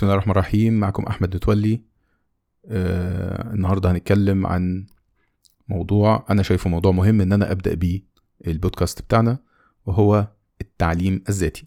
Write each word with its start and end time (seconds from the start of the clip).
بسم 0.00 0.06
الله 0.06 0.14
الرحمن 0.14 0.32
الرحيم. 0.32 0.80
معكم 0.80 1.02
أحمد 1.06 1.34
متولي. 1.34 1.80
آه 2.66 3.52
النهارده 3.52 3.90
هنتكلم 3.90 4.46
عن 4.46 4.86
موضوع 5.68 6.26
أنا 6.30 6.42
شايفه 6.42 6.70
موضوع 6.70 6.92
مهم 6.92 7.20
إن 7.20 7.32
أنا 7.32 7.52
أبدأ 7.52 7.74
بيه 7.74 8.02
البودكاست 8.46 9.02
بتاعنا 9.02 9.38
وهو 9.86 10.28
التعليم 10.60 11.24
الذاتي. 11.28 11.66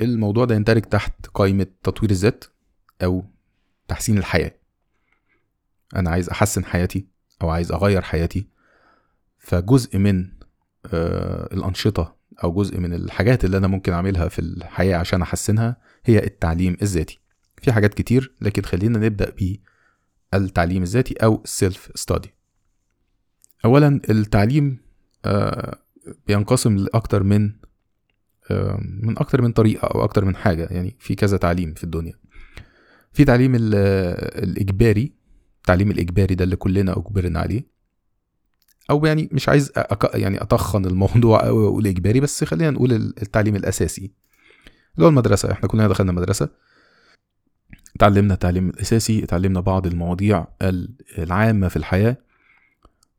الموضوع 0.00 0.44
ده 0.44 0.54
يندرج 0.54 0.82
تحت 0.82 1.26
قائمة 1.26 1.66
تطوير 1.82 2.10
الذات 2.10 2.44
أو 3.02 3.24
تحسين 3.88 4.18
الحياة. 4.18 4.52
أنا 5.96 6.10
عايز 6.10 6.28
أحسن 6.28 6.64
حياتي 6.64 7.06
أو 7.42 7.50
عايز 7.50 7.72
أغير 7.72 8.02
حياتي. 8.02 8.48
فجزء 9.38 9.98
من 9.98 10.28
آه 10.86 11.54
الأنشطة 11.54 12.13
أو 12.44 12.52
جزء 12.52 12.80
من 12.80 12.94
الحاجات 12.94 13.44
اللي 13.44 13.56
أنا 13.56 13.66
ممكن 13.66 13.92
أعملها 13.92 14.28
في 14.28 14.38
الحياة 14.38 14.96
عشان 14.96 15.22
أحسنها 15.22 15.76
هي 16.04 16.24
التعليم 16.24 16.76
الذاتي. 16.82 17.20
في 17.62 17.72
حاجات 17.72 17.94
كتير 17.94 18.32
لكن 18.40 18.62
خلينا 18.62 18.98
نبدأ 18.98 19.32
بالتعليم 20.32 20.82
الذاتي 20.82 21.14
أو 21.14 21.40
السيلف 21.44 21.90
ستادي 21.94 22.34
أولا 23.64 24.00
التعليم 24.10 24.78
آه، 25.24 25.78
بينقسم 26.26 26.76
لأكتر 26.76 27.22
من 27.22 27.52
آه، 28.50 28.80
من 29.02 29.18
أكتر 29.18 29.42
من 29.42 29.52
طريقة 29.52 29.86
أو 29.86 30.04
أكتر 30.04 30.24
من 30.24 30.36
حاجة. 30.36 30.68
يعني 30.70 30.96
في 30.98 31.14
كذا 31.14 31.36
تعليم 31.36 31.74
في 31.74 31.84
الدنيا. 31.84 32.14
في 33.12 33.24
تعليم 33.24 33.52
الإجباري. 33.54 35.12
التعليم 35.56 35.90
الإجباري 35.90 36.34
ده 36.34 36.44
اللي 36.44 36.56
كلنا 36.56 36.92
أجبرنا 36.92 37.40
عليه. 37.40 37.73
أو 38.90 39.06
يعني 39.06 39.28
مش 39.32 39.48
عايز 39.48 39.72
أك... 39.76 40.14
يعني 40.14 40.42
أطخن 40.42 40.86
الموضوع 40.86 41.46
أو 41.46 41.68
أقول 41.68 41.86
إجباري 41.86 42.20
بس 42.20 42.44
خلينا 42.44 42.70
نقول 42.70 42.92
التعليم 42.92 43.56
الأساسي 43.56 44.10
اللي 44.94 45.04
هو 45.04 45.08
المدرسة. 45.08 45.52
إحنا 45.52 45.68
كلنا 45.68 45.88
دخلنا 45.88 46.12
مدرسة. 46.12 46.48
اتعلمنا 47.96 48.34
التعليم 48.34 48.68
الأساسي 48.68 49.24
اتعلمنا 49.24 49.60
بعض 49.60 49.86
المواضيع 49.86 50.46
العامة 51.18 51.68
في 51.68 51.76
الحياة. 51.76 52.16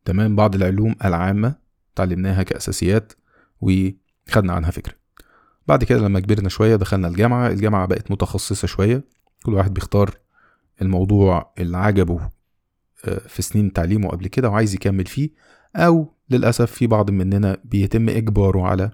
تمام؟ 0.06 0.36
بعض 0.36 0.56
العلوم 0.56 0.96
العامة 1.06 1.56
اتعلمناها 1.94 2.44
كأساسيات 2.44 3.14
وخدنا 3.62 4.54
عنها 4.54 4.72
فكرة. 4.72 4.94
بعد 5.68 5.84
كده 5.84 6.00
لما 6.00 6.20
كبرنا 6.20 6.50
شوية 6.50 6.76
دخلنا 6.76 7.08
الجامعة. 7.08 7.48
الجامعة 7.48 7.86
بقت 7.86 8.12
متخصصة 8.12 8.68
شوية. 8.68 9.04
كل 9.44 9.54
واحد 9.54 9.74
بيختار 9.74 10.18
الموضوع 10.82 11.54
اللي 11.60 11.78
عجبه 11.78 12.30
في 13.28 13.42
سنين 13.42 13.74
تعليمه 13.74 14.10
قبل 14.10 14.28
كده 14.28 14.50
وعايز 14.50 14.76
يكمل 14.76 15.06
فيه. 15.06 15.30
أو 15.76 16.14
للأسف 16.30 16.72
في 16.72 16.88
بعض 16.88 17.12
مننا 17.12 17.58
بيتم 17.64 18.10
إجباره 18.10 18.62
على 18.68 18.92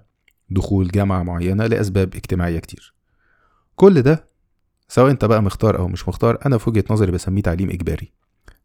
دخول 0.50 0.88
جامعة 0.88 1.22
معينة 1.22 1.66
لأسباب 1.66 2.14
اجتماعية 2.14 2.58
كتير. 2.58 2.94
كل 3.76 4.02
ده 4.02 4.24
سواء 4.88 5.10
أنت 5.10 5.24
بقى 5.24 5.42
مختار 5.42 5.78
أو 5.78 5.88
مش 5.88 6.08
مختار 6.08 6.38
أنا 6.46 6.58
في 6.58 6.70
وجهة 6.70 6.84
نظري 6.90 7.12
بسميه 7.12 7.42
تعليم 7.42 7.70
إجباري. 7.70 8.12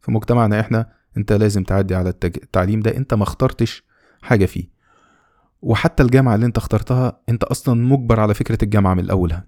في 0.00 0.10
مجتمعنا 0.10 0.60
إحنا 0.60 0.92
أنت 1.16 1.32
لازم 1.32 1.62
تعدي 1.64 1.94
على 1.94 2.08
التعليم 2.24 2.80
ده 2.80 2.96
أنت 2.96 3.14
ما 3.14 3.22
اخترتش 3.22 3.82
حاجة 4.22 4.46
فيه. 4.46 4.68
وحتى 5.62 6.02
الجامعة 6.02 6.34
اللي 6.34 6.46
أنت 6.46 6.56
اخترتها 6.56 7.20
أنت 7.28 7.44
أصلا 7.44 7.74
مجبر 7.86 8.20
على 8.20 8.34
فكرة 8.34 8.58
الجامعة 8.62 8.94
من 8.94 9.00
الاولها 9.00 9.46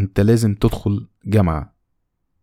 أنت 0.00 0.20
لازم 0.20 0.54
تدخل 0.54 1.06
جامعة. 1.26 1.74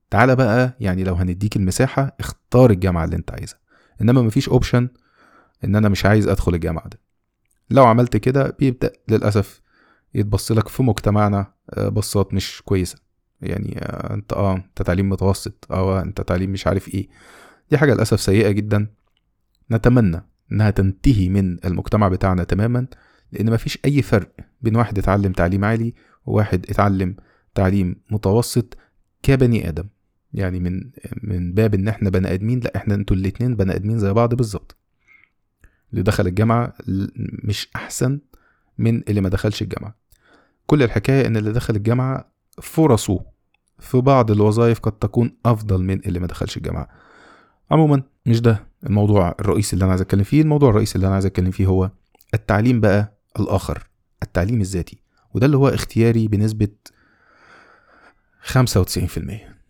تعالى 0.09 0.35
بقى 0.35 0.77
يعني 0.79 1.03
لو 1.03 1.13
هنديك 1.15 1.55
المساحة 1.55 2.15
اختار 2.19 2.69
الجامعة 2.71 3.05
اللي 3.05 3.15
أنت 3.15 3.31
عايزها. 3.31 3.59
إنما 4.01 4.21
مفيش 4.21 4.49
اوبشن 4.49 4.89
إن 5.63 5.75
أنا 5.75 5.89
مش 5.89 6.05
عايز 6.05 6.27
أدخل 6.27 6.53
الجامعة 6.55 6.87
ده 6.89 6.99
لو 7.69 7.85
عملت 7.85 8.17
كده 8.17 8.55
بيبدأ 8.59 8.91
للأسف 9.07 9.61
يتبص 10.13 10.51
لك 10.51 10.67
في 10.67 10.83
مجتمعنا 10.83 11.53
بصات 11.77 12.33
مش 12.33 12.61
كويسة. 12.65 12.97
يعني 13.41 13.77
أنت 14.13 14.33
آه 14.33 14.55
أنت 14.55 14.81
تعليم 14.81 15.09
متوسط 15.09 15.67
آه 15.71 16.01
أنت 16.01 16.21
تعليم 16.21 16.49
مش 16.49 16.67
عارف 16.67 16.87
إيه. 16.93 17.07
دي 17.71 17.77
حاجة 17.77 17.93
للأسف 17.93 18.21
سيئة 18.21 18.51
جدا. 18.51 18.87
نتمنى 19.71 20.21
إنها 20.51 20.69
تنتهي 20.69 21.29
من 21.29 21.65
المجتمع 21.65 22.07
بتاعنا 22.07 22.43
تماما 22.43 22.87
لأن 23.31 23.51
مفيش 23.53 23.79
أي 23.85 24.01
فرق 24.01 24.31
بين 24.61 24.75
واحد 24.75 24.97
اتعلم 24.97 25.31
تعليم 25.31 25.65
عالي 25.65 25.93
وواحد 26.25 26.65
اتعلم 26.69 27.15
تعليم 27.55 27.95
متوسط 28.11 28.77
كبني 29.23 29.69
آدم. 29.69 29.87
يعني 30.33 30.59
من 30.59 30.91
من 31.23 31.53
باب 31.53 31.73
إن 31.73 31.87
إحنا 31.87 32.09
بني 32.09 32.33
آدمين 32.33 32.59
لأ 32.59 32.75
إحنا 32.75 32.95
أنتوا 32.95 33.15
الاتنين 33.15 33.55
بني 33.55 33.75
آدمين 33.75 33.99
زي 33.99 34.13
بعض 34.13 34.35
بالظبط. 34.35 34.77
اللي 35.91 36.03
دخل 36.03 36.27
الجامعة 36.27 36.73
مش 37.43 37.69
أحسن 37.75 38.19
من 38.77 39.01
اللي 39.07 39.21
ما 39.21 39.29
دخلش 39.29 39.61
الجامعة. 39.61 39.95
كل 40.67 40.83
الحكاية 40.83 41.27
إن 41.27 41.37
اللي 41.37 41.51
دخل 41.51 41.75
الجامعة 41.75 42.31
فرصه 42.61 43.19
في 43.79 43.97
بعض 44.01 44.31
الوظائف 44.31 44.79
قد 44.79 44.91
تكون 44.91 45.37
أفضل 45.45 45.83
من 45.83 45.99
اللي 46.05 46.19
ما 46.19 46.27
دخلش 46.27 46.57
الجامعة. 46.57 46.87
عموما 47.71 48.03
مش 48.25 48.41
ده 48.41 48.67
الموضوع 48.85 49.35
الرئيسي 49.39 49.73
اللي 49.73 49.83
أنا 49.83 49.91
عايز 49.91 50.01
أتكلم 50.01 50.23
فيه. 50.23 50.41
الموضوع 50.41 50.69
الرئيسي 50.69 50.95
اللي 50.95 51.05
أنا 51.07 51.13
عايز 51.13 51.25
أتكلم 51.25 51.51
فيه 51.51 51.65
هو 51.65 51.91
التعليم 52.33 52.81
بقى 52.81 53.17
الآخر 53.39 53.87
التعليم 54.23 54.61
الذاتي 54.61 55.01
وده 55.33 55.45
اللي 55.45 55.57
هو 55.57 55.67
اختياري 55.69 56.27
بنسبة 56.27 56.67
خمسة 58.41 58.79
وتسعين 58.79 59.07
في 59.07 59.17
المية. 59.17 59.60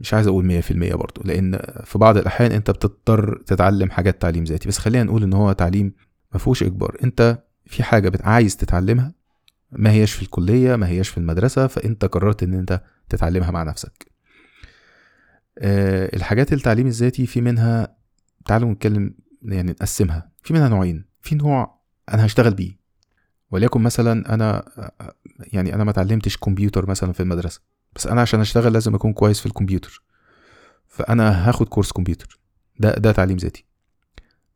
مش 0.00 0.14
عايز 0.14 0.26
أقول 0.26 0.44
مية 0.44 0.60
في 0.60 0.70
المية 0.70 0.94
برضو 0.94 1.22
لأن 1.24 1.58
في 1.84 1.98
بعض 1.98 2.16
الأحيان 2.16 2.52
أنت 2.52 2.70
بتضطر 2.70 3.42
تتعلم 3.46 3.90
حاجات 3.90 4.22
تعليم 4.22 4.44
ذاتي. 4.44 4.68
بس 4.68 4.78
خلينا 4.78 5.04
نقول 5.04 5.22
إن 5.22 5.32
هو 5.32 5.52
تعليم 5.52 5.92
ما 6.32 6.38
فيهوش 6.38 6.62
إجبار. 6.62 6.96
أنت 7.04 7.42
في 7.66 7.82
حاجة 7.82 8.12
عايز 8.22 8.56
تتعلمها 8.56 9.12
ما 9.72 9.90
هياش 9.90 10.12
في 10.12 10.22
الكلية 10.22 10.76
ما 10.76 10.88
هياش 10.88 11.08
في 11.08 11.18
المدرسة 11.18 11.66
فأنت 11.66 12.04
قررت 12.04 12.42
إن 12.42 12.54
أنت 12.54 12.80
تتعلمها 13.08 13.50
مع 13.50 13.62
نفسك. 13.62 14.10
أه 15.58 16.16
الحاجات 16.16 16.52
التعليم 16.52 16.86
الذاتي 16.86 17.26
في 17.26 17.40
منها 17.40 17.96
تعالوا 18.46 18.72
نتكلم 18.72 19.14
يعني 19.42 19.70
نقسمها. 19.70 20.30
في 20.42 20.54
منها 20.54 20.68
نوعين. 20.68 21.04
في 21.20 21.34
نوع 21.34 21.80
أنا 22.12 22.26
هشتغل 22.26 22.54
بيه. 22.54 22.80
وليكن 23.50 23.80
مثلا 23.80 24.34
أنا 24.34 24.64
يعني 25.52 25.74
أنا 25.74 25.84
ما 25.84 25.90
اتعلمتش 25.90 26.36
كمبيوتر 26.36 26.90
مثلا 26.90 27.12
في 27.12 27.20
المدرسة. 27.20 27.60
بس 27.96 28.06
أنا 28.06 28.20
عشان 28.20 28.40
أشتغل 28.40 28.72
لازم 28.72 28.94
أكون 28.94 29.12
كويس 29.12 29.40
في 29.40 29.46
الكمبيوتر. 29.46 30.02
فأنا 30.88 31.48
هاخد 31.48 31.68
course 31.68 31.92
كمبيوتر. 31.92 32.38
ده 32.78 32.94
ده 32.94 33.12
تعليم 33.12 33.36
ذاتي. 33.36 33.64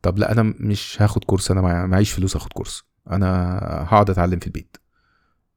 طب 0.01 0.17
لا 0.17 0.31
أنا 0.31 0.43
مش 0.59 0.97
هاخد 0.99 1.23
course 1.23 1.51
أنا 1.51 1.85
معيش 1.85 2.11
فلوس 2.11 2.35
أخد 2.35 2.53
course. 2.53 2.83
أنا 3.11 3.57
هقعد 3.89 4.09
أتعلم 4.09 4.39
في 4.39 4.47
البيت. 4.47 4.77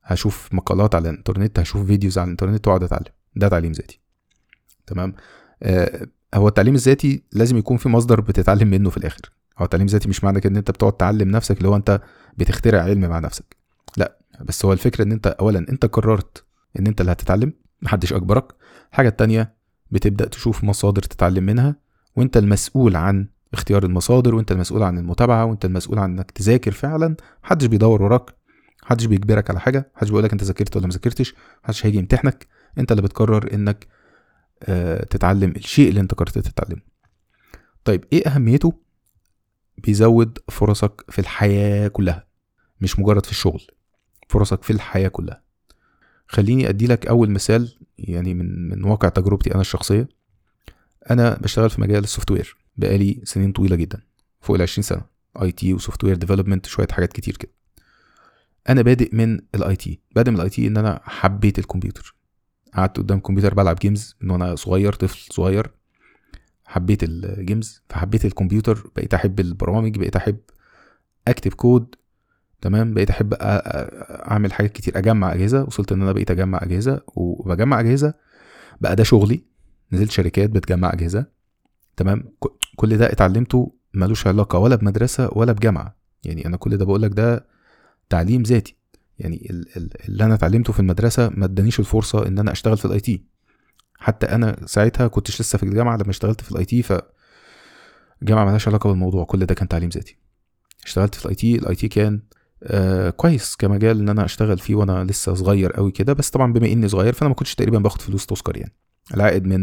هشوف 0.02 0.48
مقالات 0.52 0.94
على 0.94 1.10
الإنترنت 1.10 1.58
هشوف 1.58 1.86
videos 1.86 2.18
على 2.18 2.24
الإنترنت 2.24 2.66
وأقعد 2.66 2.82
أتعلم. 2.82 3.12
ده 3.36 3.48
تعليم 3.48 3.72
ذاتي. 3.72 4.00
تمام؟ 4.86 5.14
آه 5.62 6.06
هو 6.34 6.48
التعليم 6.48 6.74
الذاتي 6.74 7.22
لازم 7.32 7.56
يكون 7.56 7.76
في 7.76 7.88
مصدر 7.88 8.20
بتتعلم 8.20 8.68
منه 8.68 8.90
في 8.90 8.96
الآخر. 8.96 9.20
هو 9.58 9.64
التعليم 9.64 9.86
الذاتي 9.86 10.08
مش 10.08 10.24
معنى 10.24 10.40
كده 10.40 10.52
إن 10.52 10.56
أنت 10.56 10.70
بتقعد 10.70 10.92
تعلم 10.92 11.30
نفسك 11.30 11.58
اللي 11.58 11.68
هو 11.68 11.76
أنت 11.76 12.00
بتخترع 12.36 12.82
علم 12.82 13.00
مع 13.00 13.18
نفسك. 13.18 13.56
لا 13.96 14.18
بس 14.40 14.64
هو 14.64 14.72
الفكرة 14.72 15.04
إن 15.04 15.12
أنت 15.12 15.26
اولا 15.26 15.58
أنت 15.58 15.86
قررت 15.86 16.44
إن 16.78 16.86
أنت 16.86 17.00
اللي 17.00 17.12
هتتعلم. 17.12 17.52
محدش 17.82 18.12
أجبرك. 18.12 18.54
الحاجة 18.90 19.08
التانية 19.08 19.54
بتبدأ 19.90 20.28
تشوف 20.28 20.64
مصادر 20.64 21.02
تتعلم 21.02 21.44
منها 21.44 21.76
وأنت 22.16 22.36
المسؤول 22.36 22.96
عن 22.96 23.28
اختيار 23.52 23.84
المصادر 23.84 24.34
وأنت 24.34 24.52
المسؤول 24.52 24.82
عن 24.82 24.98
المتابعة 24.98 25.44
وأنت 25.44 25.64
المسؤول 25.64 25.98
عن 25.98 26.10
إنك 26.10 26.30
تذاكر 26.30 26.72
فعلا. 26.72 27.16
محدش 27.44 27.66
بيدور 27.66 28.02
وراك 28.02 28.34
محدش 28.82 29.04
بيجبرك 29.04 29.50
على 29.50 29.60
حاجة 29.60 29.90
محدش 29.96 30.10
بيقولك 30.10 30.32
أنت 30.32 30.44
ذاكرت 30.44 30.76
ولا 30.76 30.86
ما 30.86 30.92
ذاكرتش 30.92 31.34
محدش 31.64 31.86
هيجي 31.86 31.98
يمتحنك. 31.98 32.46
أنت 32.78 32.92
اللي 32.92 33.02
بتقرر 33.02 33.54
إنك 33.54 33.86
آه 34.62 35.04
تتعلم 35.04 35.50
الشيء 35.50 35.88
اللي 35.88 36.00
أنت 36.00 36.14
قررت 36.14 36.38
تتعلمه. 36.38 36.82
طيب 37.84 38.04
إيه 38.12 38.28
أهميته؟ 38.28 38.72
بيزود 39.78 40.38
فرصك 40.48 41.04
في 41.08 41.18
الحياة 41.18 41.88
كلها 41.88 42.26
مش 42.80 42.98
مجرد 42.98 43.24
في 43.26 43.30
الشغل 43.30 43.66
فرصك 44.28 44.62
في 44.62 44.72
الحياة 44.72 45.08
كلها. 45.08 45.47
خليني 46.28 46.68
أدي 46.68 46.86
لك 46.86 47.06
أول 47.06 47.30
مثال 47.30 47.74
يعني 47.98 48.34
من 48.34 48.68
من 48.68 48.84
واقع 48.84 49.08
تجربتي 49.08 49.52
أنا 49.52 49.60
الشخصية. 49.60 50.08
أنا 51.10 51.38
بشتغل 51.38 51.70
في 51.70 51.80
مجال 51.80 52.04
ال 52.04 52.30
software 52.30 52.56
بقالي 52.76 53.20
سنين 53.24 53.52
طويلة 53.52 53.76
جدا 53.76 54.00
فوق 54.40 54.56
ال 54.56 54.62
20 54.62 54.82
سنة. 54.82 55.02
IT 55.42 55.52
و 55.52 55.74
software 55.74 56.16
development 56.16 56.66
شوية 56.66 56.86
حاجات 56.90 57.12
كتير 57.12 57.36
كده. 57.36 57.52
أنا 58.68 58.82
بادئ 58.82 59.16
من 59.16 59.40
ال 59.54 59.76
IT. 59.76 60.00
بادئ 60.14 60.30
من 60.30 60.36
ال 60.36 60.48
IT 60.48 60.66
إن 60.66 60.76
أنا 60.76 61.00
حبيت 61.04 61.58
الكمبيوتر. 61.58 62.14
قعدت 62.74 62.96
قدام 62.96 63.18
الكمبيوتر 63.18 63.54
بلعب 63.54 63.76
games 63.76 64.16
من 64.20 64.30
وأنا 64.30 64.54
صغير 64.54 64.92
طفل 64.92 65.34
صغير. 65.34 65.70
حبيت 66.64 67.02
ال 67.02 67.16
games 67.16 67.82
فحبيت 67.88 68.24
الكمبيوتر 68.24 68.90
بقيت 68.96 69.14
أحب 69.14 69.40
البرامج 69.40 69.98
بقيت 69.98 70.16
أحب 70.16 70.38
أكتب 71.28 71.52
كود 71.52 71.94
تمام؟ 72.60 72.94
بقيت 72.94 73.10
أحب 73.10 73.34
أعمل 73.40 74.52
حاجات 74.52 74.72
كتير 74.72 74.98
أجمع 74.98 75.32
أجهزة. 75.34 75.62
وصلت 75.62 75.92
إن 75.92 76.02
أنا 76.02 76.12
بقيت 76.12 76.30
أجمع 76.30 76.58
أجهزة. 76.62 77.00
وبجمع 77.06 77.80
أجهزة 77.80 78.14
بقى 78.80 78.96
ده 78.96 79.04
شغلي. 79.04 79.44
نزلت 79.92 80.10
شركات 80.10 80.50
بتجمع 80.50 80.92
أجهزة. 80.92 81.26
تمام؟ 81.96 82.24
كل 82.76 82.96
ده 82.96 83.12
اتعلمته 83.12 83.74
ملوش 83.94 84.26
علاقة 84.26 84.58
ولا 84.58 84.76
بمدرسة 84.76 85.30
ولا 85.32 85.52
بجامعة. 85.52 85.96
يعني 86.24 86.46
أنا 86.46 86.56
كل 86.56 86.76
ده 86.76 86.84
بقول 86.84 87.02
لك 87.02 87.10
ده 87.10 87.46
تعليم 88.08 88.42
ذاتي. 88.42 88.76
يعني 89.18 89.46
اللي 90.08 90.24
أنا 90.24 90.34
اتعلمته 90.34 90.72
في 90.72 90.80
المدرسة 90.80 91.30
ما 91.34 91.44
ادانيش 91.44 91.80
الفرصة 91.80 92.26
إن 92.26 92.38
أنا 92.38 92.52
أشتغل 92.52 92.76
في 92.76 92.84
ال 92.84 93.00
IT. 93.00 93.24
حتى 93.98 94.26
أنا 94.26 94.66
ساعتها 94.66 95.08
كنتش 95.08 95.40
لسه 95.40 95.58
في 95.58 95.62
الجامعة. 95.62 95.96
لما 95.96 96.10
اشتغلت 96.10 96.40
في 96.40 96.52
ال 96.52 96.64
IT 96.64 96.82
ف 96.82 96.92
الجامعة 98.22 98.44
ملهاش 98.44 98.68
علاقة 98.68 98.90
بالموضوع. 98.90 99.24
كل 99.24 99.46
ده 99.46 99.54
كان 99.54 99.68
تعليم 99.68 99.88
ذاتي. 99.88 100.16
اشتغلت 100.84 101.14
في 101.14 101.24
ال 101.24 101.34
IT. 101.34 101.54
ال 101.54 101.74
IT 101.74 101.88
كان 101.88 102.20
آه 102.62 103.10
كويس 103.10 103.56
كمجال 103.56 104.00
إن 104.00 104.08
أنا 104.08 104.24
أشتغل 104.24 104.58
فيه 104.58 104.74
وأنا 104.74 105.04
لسه 105.04 105.34
صغير 105.34 105.72
قوي 105.72 105.90
كده 105.90 106.12
بس 106.12 106.30
طبعا 106.30 106.52
بما 106.52 106.66
إني 106.66 106.88
صغير 106.88 107.12
فأنا 107.12 107.28
ما 107.28 107.34
كنتش 107.34 107.54
تقريبا 107.54 107.78
باخد 107.78 108.02
فلوس 108.02 108.26
تذكر 108.26 108.56
يعني. 108.56 108.74
العائد 109.14 109.46
من 109.46 109.60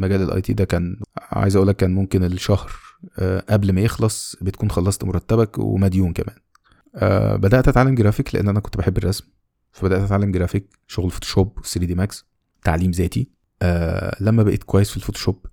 مجال 0.00 0.22
ال 0.22 0.40
IT 0.40 0.52
ده 0.52 0.64
كان 0.64 0.96
عايز 1.16 1.56
أقول 1.56 1.68
لك 1.68 1.76
كان 1.76 1.94
ممكن 1.94 2.24
الشهر 2.24 2.72
آه 3.18 3.44
قبل 3.50 3.72
ما 3.72 3.80
يخلص 3.80 4.36
بتكون 4.40 4.70
خلصت 4.70 5.04
مرتبك 5.04 5.58
ومديون 5.58 6.12
كمان. 6.12 6.36
آه 6.94 7.36
بدأت 7.36 7.68
أتعلم 7.68 7.94
جرافيك 7.94 8.34
لأن 8.34 8.48
أنا 8.48 8.60
كنت 8.60 8.76
بحب 8.76 8.98
الرسم. 8.98 9.24
فبدأت 9.72 10.00
أتعلم 10.02 10.32
جرافيك 10.32 10.78
شغل 10.86 11.10
Photoshop 11.10 11.58
3D 11.64 11.94
Max 11.94 12.24
تعليم 12.64 12.90
ذاتي. 12.90 13.30
لما 14.20 14.42
بقيت 14.42 14.62
كويس 14.62 14.90
في 14.90 14.96
ال 14.96 15.01
Photoshop 15.01 15.46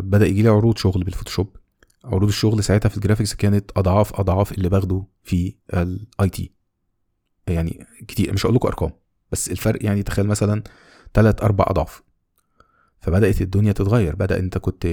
بدأ 0.00 0.26
يجي 0.26 0.42
لي 0.42 0.48
عروض 0.48 0.76
شغل 0.76 1.04
بال 1.04 1.13
Photoshop. 1.13 1.56
عروض 2.04 2.28
الشغل 2.28 2.64
ساعتها 2.64 2.88
في 2.88 2.96
ال 2.96 3.00
graphics 3.00 3.34
كانت 3.34 3.70
أضعاف 3.76 4.20
أضعاف 4.20 4.52
اللي 4.52 4.68
باخده 4.68 5.04
في 5.22 5.54
ال 5.74 6.28
IT 6.28 6.52
يعني 7.46 7.86
كتير 8.08 8.32
مش 8.32 8.46
هقول 8.46 8.56
لكم 8.56 8.68
أرقام 8.68 8.92
بس 9.32 9.50
الفرق 9.50 9.84
يعني 9.84 10.02
تخيل 10.02 10.26
مثلا 10.26 10.62
ثلاث 11.14 11.42
أربع 11.42 11.64
أضعاف. 11.68 12.02
فبدأت 13.00 13.40
الدنيا 13.42 13.72
تتغير 13.72 14.16
بدأ 14.16 14.38
أنت 14.38 14.58
كنت 14.58 14.86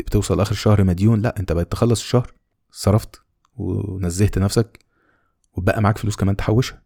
بتوصل 0.00 0.40
اخر 0.40 0.52
الشهر 0.52 0.84
مديون 0.84 1.22
لأ 1.22 1.34
أنت 1.40 1.52
بقيت 1.52 1.72
تخلص 1.72 2.00
الشهر 2.00 2.32
صرفت 2.70 3.22
ونزهت 3.56 4.38
نفسك 4.38 4.78
وبقى 5.52 5.82
معاك 5.82 5.98
فلوس 5.98 6.16
كمان 6.16 6.36
تحوشها. 6.36 6.82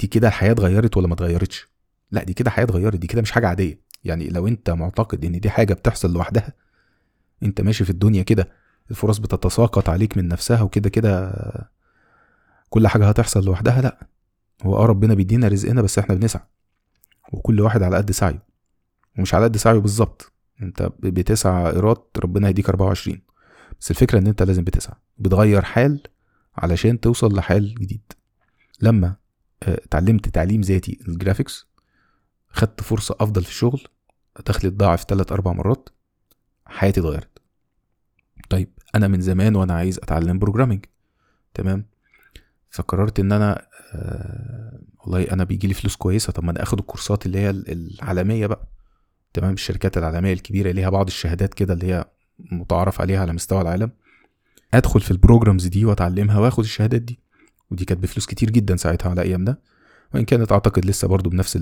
دي 0.00 0.06
كده 0.06 0.28
الحياة 0.28 0.52
اتغيرت 0.52 0.96
ولا 0.96 1.08
ما 1.08 1.14
اتغيرتش؟ 1.14 1.68
لأ 2.10 2.24
دي 2.24 2.34
كده 2.34 2.50
حياة 2.50 2.64
اتغيرت 2.64 2.96
دي 2.96 3.06
كده 3.06 3.22
مش 3.22 3.30
حاجة 3.30 3.48
عادية. 3.48 3.80
يعني 4.04 4.28
لو 4.28 4.48
أنت 4.48 4.70
معتقد 4.70 5.24
إن 5.24 5.40
دي 5.40 5.50
حاجة 5.50 5.74
بتحصل 5.74 6.12
لوحدها 6.12 6.52
انت 7.42 7.60
ماشي 7.60 7.84
في 7.84 7.90
الدنيا 7.90 8.22
كده 8.22 8.48
الفرص 8.90 9.18
بتتساقط 9.18 9.88
عليك 9.88 10.16
من 10.16 10.28
نفسها 10.28 10.62
وكده 10.62 10.88
كده 10.90 11.32
كل 12.70 12.88
حاجة 12.88 13.08
هتحصل 13.08 13.44
لوحدها 13.44 13.80
لا 13.82 14.06
هو 14.62 14.76
آه 14.76 14.86
ربنا 14.86 15.14
بيدينا 15.14 15.48
رزقنا 15.48 15.82
بس 15.82 15.98
إحنا 15.98 16.14
بنسعى 16.14 16.42
وكل 17.32 17.60
واحد 17.60 17.82
على 17.82 17.96
قد 17.96 18.10
سعيه 18.10 18.42
ومش 19.18 19.34
على 19.34 19.44
قد 19.44 19.56
سعيه 19.56 19.78
بالظبط 19.78 20.32
انت 20.62 20.88
بتسعى 21.00 21.70
ايراد 21.72 21.96
ربنا 22.18 22.48
يديك 22.48 22.68
24 22.68 23.20
بس 23.80 23.90
الفكرة 23.90 24.18
ان 24.18 24.26
انت 24.26 24.42
لازم 24.42 24.64
بتسعى 24.64 24.94
بتغير 25.18 25.62
حال 25.62 26.02
علشان 26.56 27.00
توصل 27.00 27.34
لحال 27.36 27.74
جديد. 27.74 28.12
لما 28.80 29.16
اتعلمت 29.62 30.28
تعليم 30.28 30.60
ذاتي 30.60 30.98
ال 31.08 31.14
graphics 31.14 31.66
خدت 32.48 32.82
فرصة 32.82 33.16
أفضل 33.20 33.42
في 33.42 33.48
الشغل 33.48 33.80
دخلي 34.46 34.68
اتضاعف 34.68 35.04
تلات 35.04 35.32
أربع 35.32 35.52
مرات 35.52 35.88
حياتي 36.76 37.00
اتغيرت. 37.00 37.28
طيب 38.48 38.68
أنا 38.94 39.08
من 39.08 39.20
زمان 39.20 39.56
وأنا 39.56 39.74
عايز 39.74 39.98
أتعلم 39.98 40.38
programming 40.38 40.84
تمام؟ 41.54 41.86
فقررت 42.70 43.20
إن 43.20 43.32
أنا 43.32 43.66
آه 43.94 44.80
والله 45.00 45.22
أنا 45.32 45.44
بيجيلي 45.44 45.74
فلوس 45.74 45.96
كويسة 45.96 46.32
طب 46.32 46.44
ما 46.44 46.50
أنا 46.50 46.62
آخد 46.62 46.78
الكورسات 46.78 47.26
اللي 47.26 47.38
هي 47.38 47.50
العالمية 47.50 48.46
بقى. 48.46 48.68
تمام؟ 49.32 49.52
الشركات 49.52 49.98
العالمية 49.98 50.32
الكبيرة 50.32 50.70
ليها 50.70 50.90
بعض 50.90 51.06
الشهادات 51.06 51.54
كده 51.54 51.74
اللي 51.74 51.86
هي 51.86 52.04
متعارف 52.38 53.00
عليها 53.00 53.20
على 53.20 53.32
مستوى 53.32 53.60
العالم. 53.60 53.90
أدخل 54.74 55.00
في 55.00 55.10
ال 55.10 55.16
programs 55.16 55.66
دي 55.66 55.84
وأتعلمها 55.84 56.38
وآخد 56.38 56.64
الشهادات 56.64 57.02
دي. 57.02 57.20
ودي 57.70 57.84
كانت 57.84 58.02
بفلوس 58.02 58.26
كتير 58.26 58.50
جدا 58.50 58.76
ساعتها 58.76 59.10
على 59.10 59.22
ايامنا 59.22 59.56
وإن 60.14 60.24
كانت 60.24 60.52
أعتقد 60.52 60.84
لسه 60.84 61.08
برضو 61.08 61.30
بنفس 61.30 61.58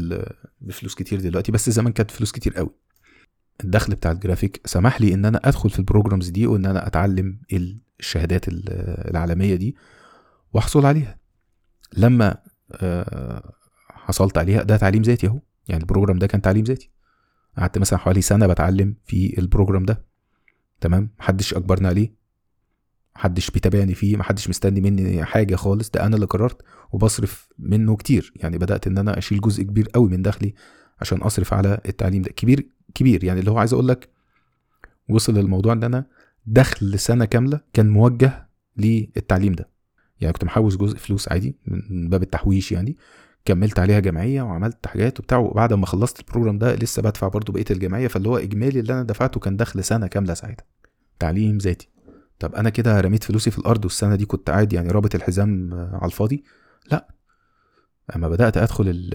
بفلوس 0.61 0.95
كتير 0.95 1.21
دلوقتي 1.21 1.53
بس 1.53 1.71
زمان 1.71 1.93
كانت 1.93 2.11
فلوس 2.11 2.33
كتير 2.33 2.55
قوي. 2.55 2.71
الدخل 3.65 3.95
بتاع 3.95 4.11
الجرافيك 4.11 4.61
سمح 4.65 5.01
لي 5.01 5.15
إن 5.15 5.25
أنا 5.25 5.41
أدخل 5.45 5.71
في 5.71 5.79
ال 5.79 5.84
programs 5.84 6.29
دي 6.29 6.47
وإن 6.47 6.67
أنا 6.67 6.87
أتعلم 6.87 7.39
الشهادات 8.01 8.45
العالمية 8.49 9.55
دي 9.55 9.77
وأحصل 10.53 10.87
عليها. 10.87 11.19
لما 11.97 12.37
حصلت 13.89 14.39
عليها 14.39 14.63
ده 14.63 14.77
تعليم 14.77 15.03
ذاتي 15.03 15.27
أهو. 15.27 15.41
يعني 15.69 15.83
ال 15.83 15.87
program 15.87 16.19
ده 16.19 16.27
كان 16.27 16.43
تعليم 16.43 16.65
ذاتي. 16.65 16.91
قعدت 17.59 17.79
مثلا 17.79 17.99
حوالي 17.99 18.23
سنة 18.23 18.47
بتعلم 18.47 18.97
في 19.05 19.39
ال 19.39 19.44
program 19.44 19.85
ده. 19.85 20.05
تمام؟ 20.81 21.11
محدش 21.19 21.55
أجبرني 21.55 21.89
عليه. 21.89 22.15
محدش 23.17 23.51
بيتابعني 23.51 23.95
فيه 23.95 24.17
محدش 24.17 24.49
مستني 24.49 24.81
مني 24.81 25.25
حاجة 25.25 25.57
خالص. 25.57 25.91
ده 25.91 26.07
أنا 26.07 26.15
اللي 26.15 26.27
قررت 26.27 26.63
وبصرف 26.93 27.49
منه 27.59 27.97
كتير. 27.97 28.33
يعني 28.37 28.59
بدأت 28.59 28.87
إن 28.87 28.99
أنا 28.99 29.19
أشيل 29.19 29.41
جزء 29.41 29.63
كبير 29.63 29.89
قوي 29.89 30.09
من 30.09 30.23
دخلي 30.23 30.55
عشان 31.01 31.19
أصرف 31.19 31.55
على 31.55 31.81
التعليم 31.89 32.23
ده. 32.23 32.31
كبير 32.31 32.69
كبير. 32.95 33.25
يعني 33.25 33.41
اللي 33.41 33.51
هو 33.51 33.59
عايز 33.59 33.73
أقول 33.73 33.89
لك 33.89 34.09
وصل 35.09 35.35
للموضوع 35.35 35.73
إن 35.73 35.85
أنا 35.85 36.07
دخل 36.47 36.99
سنه 36.99 37.25
كاملة 37.25 37.61
كان 37.73 37.89
موجه 37.89 38.49
للتعليم 38.77 39.53
ده. 39.53 39.69
يعني 40.21 40.33
كنت 40.33 40.45
محوش 40.45 40.77
جزء 40.77 40.97
فلوس 40.97 41.29
عادي 41.29 41.57
من 41.67 42.09
باب 42.09 42.23
التحويش 42.23 42.73
يعني 42.73 42.97
كملت 43.45 43.79
عليها 43.79 44.01
جمعيه 44.01 44.43
وعملت 44.43 44.87
حاجات 44.87 45.21
وبتاع 45.21 45.39
وبعد 45.39 45.73
ما 45.73 45.87
خلصت 45.87 46.21
البروجرام 46.21 46.59
ده 46.59 46.75
لسه 46.75 47.03
بدفع 47.03 47.29
برضو 47.29 47.53
بقية 47.53 47.65
الجمعيه 47.71 48.09
فاللي 48.09 48.29
هو 48.29 48.37
إجمالي 48.37 48.81
اللي 48.81 48.93
أنا 48.93 49.03
دفعته 49.03 49.41
كان 49.41 49.57
دخل 49.57 49.85
سنة 49.85 50.07
كاملة 50.07 50.35
ساعتها. 50.35 50.65
تعليم 51.19 51.59
ذاتي. 51.59 51.89
طب 52.39 52.55
أنا 52.55 52.71
كده 52.71 53.01
رميت 53.01 53.25
فلوسي 53.25 53.51
في 53.51 53.59
الأرض 53.59 53.85
والسنة 53.85 54.17
دي 54.17 54.27
كنت 54.27 54.51
عادي 54.51 54.77
يعني 54.77 54.91
رابط 54.91 55.15
الحزام 55.15 55.75
على 55.75 56.07
الفاضي؟ 56.07 56.45
لا. 56.93 57.09
أما 58.17 58.29
بدأت 58.29 58.57
أدخل 58.57 59.11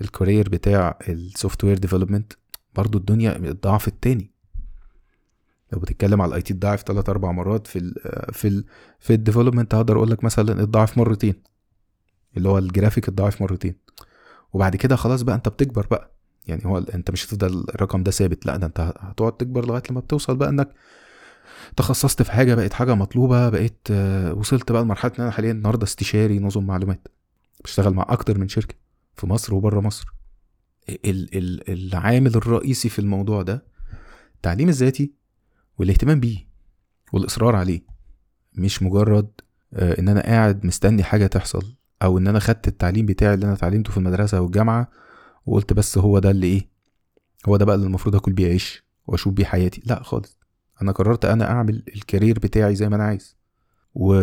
ال 0.00 0.07
career 0.07 0.48
بتاع 0.48 0.98
ال 1.08 1.64
software 1.64 1.78
development 1.78 2.32
برضو 2.74 2.98
الدنيا 2.98 3.50
اتضاعفت 3.50 3.94
تاني 4.02 4.30
لو 5.72 5.78
بتتكلم 5.78 6.22
على 6.22 6.28
ال 6.28 6.42
IT 6.42 6.52
اتضاعف 6.54 6.82
تلات 6.82 7.08
أربع 7.08 7.32
مرات 7.32 7.66
في 7.66 7.78
ال 7.78 7.94
في 8.32 8.48
ال 8.48 8.64
في 9.00 9.12
ال 9.14 9.19
development 9.19 9.74
هقدر 9.74 9.96
أقول 9.96 10.10
لك 10.10 10.24
مثلا 10.24 10.62
اتضاعف 10.62 10.98
مرتين. 10.98 11.34
اللي 12.36 12.48
هو 12.48 12.58
الجرافيك 12.58 13.08
اتضاعف 13.08 13.42
مرتين. 13.42 13.74
وبعد 14.52 14.76
كده 14.76 14.96
خلاص 14.96 15.22
بقى 15.22 15.34
انت 15.36 15.48
بتكبر 15.48 15.86
بقى. 15.90 16.10
يعني 16.46 16.66
هو 16.66 16.78
انت 16.78 17.10
مش 17.10 17.26
هتفضل 17.26 17.64
الرقم 17.74 18.02
ده 18.02 18.10
ثابت 18.10 18.46
لا 18.46 18.56
ده 18.56 18.66
انت 18.66 18.80
هتقعد 19.00 19.36
تكبر 19.36 19.66
لغاية 19.66 19.82
لما 19.90 20.00
بتوصل 20.00 20.36
بقى 20.36 20.48
انك 20.48 20.74
تخصصت 21.76 22.22
في 22.22 22.32
حاجة 22.32 22.54
بقت 22.54 22.72
حاجة 22.72 22.94
مطلوبة 22.94 23.48
بقيت 23.48 23.90
وصلت 24.36 24.72
بقى 24.72 24.82
لمرحلة 24.82 25.12
إن 25.18 25.22
أنا 25.22 25.30
حاليا 25.30 25.52
النهارده 25.52 25.84
استشاري 25.84 26.38
نظم 26.38 26.66
معلومات. 26.66 27.08
بشتغل 27.64 27.94
مع 27.94 28.06
أكتر 28.08 28.38
من 28.38 28.48
شركة. 28.48 28.74
في 29.14 29.26
مصر 29.26 29.54
وبره 29.54 29.80
مصر. 29.80 30.06
ال 30.88 31.36
ال 31.38 31.70
العامل 31.70 32.34
الرئيسي 32.36 32.88
في 32.88 32.98
الموضوع 32.98 33.42
ده 33.42 33.64
التعليم 34.36 34.68
الذاتي 34.68 35.12
والاهتمام 35.78 36.20
بيه 36.20 36.38
والإصرار 37.12 37.56
عليه. 37.56 37.82
مش 38.54 38.82
مجرد 38.82 39.30
إن 39.72 40.08
أنا 40.08 40.20
قاعد 40.22 40.66
مستني 40.66 41.02
حاجة 41.02 41.26
تحصل 41.26 41.76
أو 42.02 42.18
إن 42.18 42.26
أنا 42.26 42.38
خدت 42.38 42.68
التعليم 42.68 43.06
بتاعي 43.06 43.34
اللي 43.34 43.46
أنا 43.46 43.54
اتعلمته 43.54 43.90
في 43.92 43.96
المدرسة 43.98 44.40
والجامعة 44.40 44.90
وقلت 45.46 45.72
بس 45.72 45.98
هو 45.98 46.18
ده 46.18 46.30
اللي 46.30 46.46
إيه 46.46 46.70
هو 47.48 47.56
ده 47.56 47.64
بقى 47.64 47.74
اللي 47.74 47.86
المفروض 47.86 48.16
آكل 48.16 48.32
بيه 48.32 48.46
عيش 48.48 48.84
وأشوف 49.06 49.32
بيه 49.34 49.44
حياتي. 49.44 49.82
لا 49.86 50.02
خالص. 50.02 50.38
أنا 50.82 50.92
قررت 50.92 51.24
أنا 51.24 51.50
أعمل 51.50 51.82
الكارير 51.96 52.38
بتاعي 52.38 52.74
زي 52.74 52.88
ما 52.88 52.96
أنا 52.96 53.04
عايز. 53.04 53.36
و... 53.94 54.14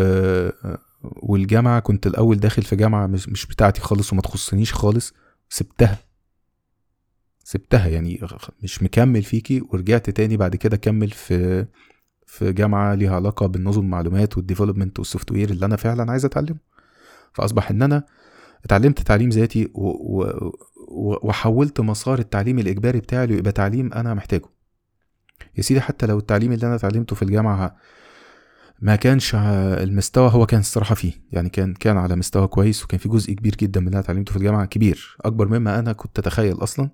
والجامعة 1.15 1.79
كنت 1.79 2.07
الأول 2.07 2.39
داخل 2.39 2.61
في 2.63 2.75
جامعة 2.75 3.07
مش 3.07 3.29
مش 3.29 3.45
بتاعتي 3.45 3.81
خالص 3.81 4.13
وما 4.13 4.21
تخصنيش 4.21 4.73
خالص 4.73 5.13
سبتها 5.49 5.97
سبتها 7.43 7.87
يعني 7.87 8.21
مش 8.63 8.83
مكمل 8.83 9.23
فيكي 9.23 9.61
ورجعت 9.69 10.09
تاني 10.09 10.37
بعد 10.37 10.55
كده 10.55 10.77
كمل 10.77 11.09
في 11.11 11.65
في 12.25 12.53
جامعة 12.53 12.93
ليها 12.93 13.15
علاقة 13.15 13.45
بالنظم 13.45 13.81
المعلومات 13.81 14.37
وال 14.37 14.45
development 14.45 14.91
وال 14.91 14.99
software 14.99 15.49
اللي 15.49 15.65
أنا 15.65 15.75
فعلا 15.75 16.11
عايز 16.11 16.25
أتعلمه 16.25 16.57
فأصبح 17.33 17.69
إن 17.71 17.81
أنا 17.81 18.03
اتعلمت 18.65 18.99
تعليم 19.01 19.29
ذاتي. 19.29 19.71
وحولت 21.23 21.79
مسار 21.81 22.19
التعليم 22.19 22.59
الإجباري 22.59 22.99
بتاعي 22.99 23.27
ليبقى 23.27 23.51
تعليم 23.51 23.93
أنا 23.93 24.13
محتاجه 24.13 24.45
يا 25.57 25.61
سيدي 25.61 25.81
حتى 25.81 26.05
لو 26.05 26.17
التعليم 26.17 26.51
اللي 26.51 26.67
أنا 26.67 26.75
اتعلمته 26.75 27.15
في 27.15 27.21
الجامعة 27.21 27.75
ما 28.79 28.95
كانش 28.95 29.35
المستوى 29.35 30.29
هو 30.31 30.45
كان 30.45 30.59
الصراحة 30.59 30.95
فيه. 30.95 31.13
يعني 31.31 31.49
كان 31.49 31.73
كان 31.73 31.97
على 31.97 32.15
مستوى 32.15 32.47
كويس 32.47 32.83
وكان 32.83 32.99
في 32.99 33.09
جزء 33.09 33.33
كبير 33.33 33.55
جدا 33.55 33.79
من 33.79 33.87
اللي 33.87 33.99
اتعلمته 33.99 34.31
في 34.31 34.37
الجامعة 34.37 34.65
كبير. 34.65 35.17
أكبر 35.21 35.47
مما 35.47 35.79
أنا 35.79 35.93
كنت 35.93 36.19
أتخيل 36.19 36.63
أصلا 36.63 36.89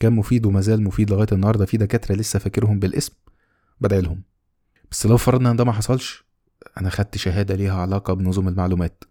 كان 0.00 0.12
مفيد 0.12 0.46
وما 0.46 0.60
زال 0.60 0.82
مفيد 0.82 1.10
لغاية 1.10 1.26
النهارده. 1.32 1.64
في 1.64 1.76
دكاترة 1.76 2.14
لسه 2.14 2.38
فاكرهم 2.38 2.78
بالاسم 2.78 3.12
بدعي 3.80 4.00
لهم 4.00 4.22
بس 4.90 5.06
لو 5.06 5.16
فرضنا 5.16 5.50
إن 5.50 5.56
ده 5.56 5.64
ما 5.64 5.72
حصلش 5.72 6.24
أنا 6.80 6.90
خدت 6.90 7.16
شهادة 7.16 7.54
ليها 7.54 7.80
علاقة 7.80 8.14
بنظم 8.14 8.48
المعلومات. 8.48 9.04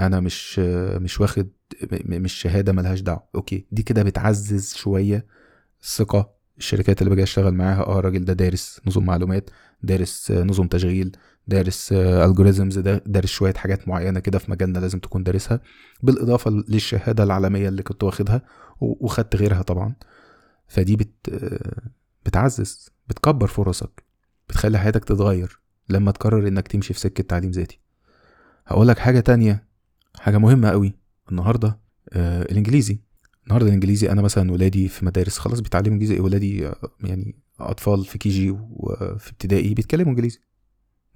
أنا 0.00 0.20
مش 0.20 0.58
مش 0.98 1.20
واخد 1.20 1.48
مش 1.92 2.32
شهادة 2.32 2.72
ملهاش 2.72 3.00
دعوة. 3.00 3.22
أوكي 3.34 3.66
دي 3.72 3.82
كده 3.82 4.02
بتعزز 4.02 4.74
شوية 4.74 5.26
الثقة 5.82 6.39
الشركات 6.60 7.02
اللي 7.02 7.10
باجي 7.10 7.22
أشتغل 7.22 7.54
معاها 7.54 7.86
آه 7.86 7.98
الراجل 7.98 8.24
ده 8.24 8.32
دارس 8.32 8.80
نظم 8.86 9.04
معلومات 9.04 9.50
دارس 9.82 10.30
نظم 10.30 10.66
تشغيل 10.66 11.16
دارس 11.46 11.92
الجوريزمز 11.92 12.78
دارس 13.06 13.28
شوية 13.28 13.54
حاجات 13.54 13.88
معينة 13.88 14.20
كده 14.20 14.38
في 14.38 14.50
مجالنا 14.50 14.78
لازم 14.78 14.98
تكون 14.98 15.22
دارسها 15.22 15.60
بالإضافة 16.02 16.50
للشهادة 16.50 17.24
العالمية 17.24 17.68
اللي 17.68 17.82
كنت 17.82 18.02
واخدها 18.04 18.42
وخدت 18.80 19.36
غيرها 19.36 19.62
طبعا. 19.62 19.94
فدي 20.68 20.96
بت 20.96 21.30
بتعزز 22.26 22.90
بتكبر 23.08 23.46
فرصك 23.46 24.04
بتخلي 24.48 24.78
حياتك 24.78 25.04
تتغير 25.04 25.60
لما 25.88 26.10
تقرر 26.12 26.48
إنك 26.48 26.68
تمشي 26.68 26.94
في 26.94 27.00
سكة 27.00 27.22
تعليم 27.22 27.50
ذاتي. 27.50 27.80
هقول 28.66 28.88
لك 28.88 28.98
حاجة 28.98 29.20
تانية 29.20 29.64
حاجة 30.18 30.38
مهمة 30.38 30.70
قوي 30.70 30.94
النهارده 31.30 31.78
آه 32.12 32.42
الإنجليزي. 32.42 33.00
النهارده 33.50 33.68
الإنجليزي 33.68 34.10
أنا 34.10 34.22
مثلا 34.22 34.52
ولادي 34.52 34.88
في 34.88 35.04
مدارس 35.04 35.38
خلاص 35.38 35.60
بيتعلموا 35.60 35.92
إنجليزي. 35.92 36.20
ولادي 36.20 36.70
يعني 37.04 37.34
أطفال 37.60 38.04
في 38.04 38.18
KG 38.18 38.50
وفي 38.50 39.30
ابتدائي 39.30 39.74
بيتكلموا 39.74 40.10
إنجليزي. 40.12 40.40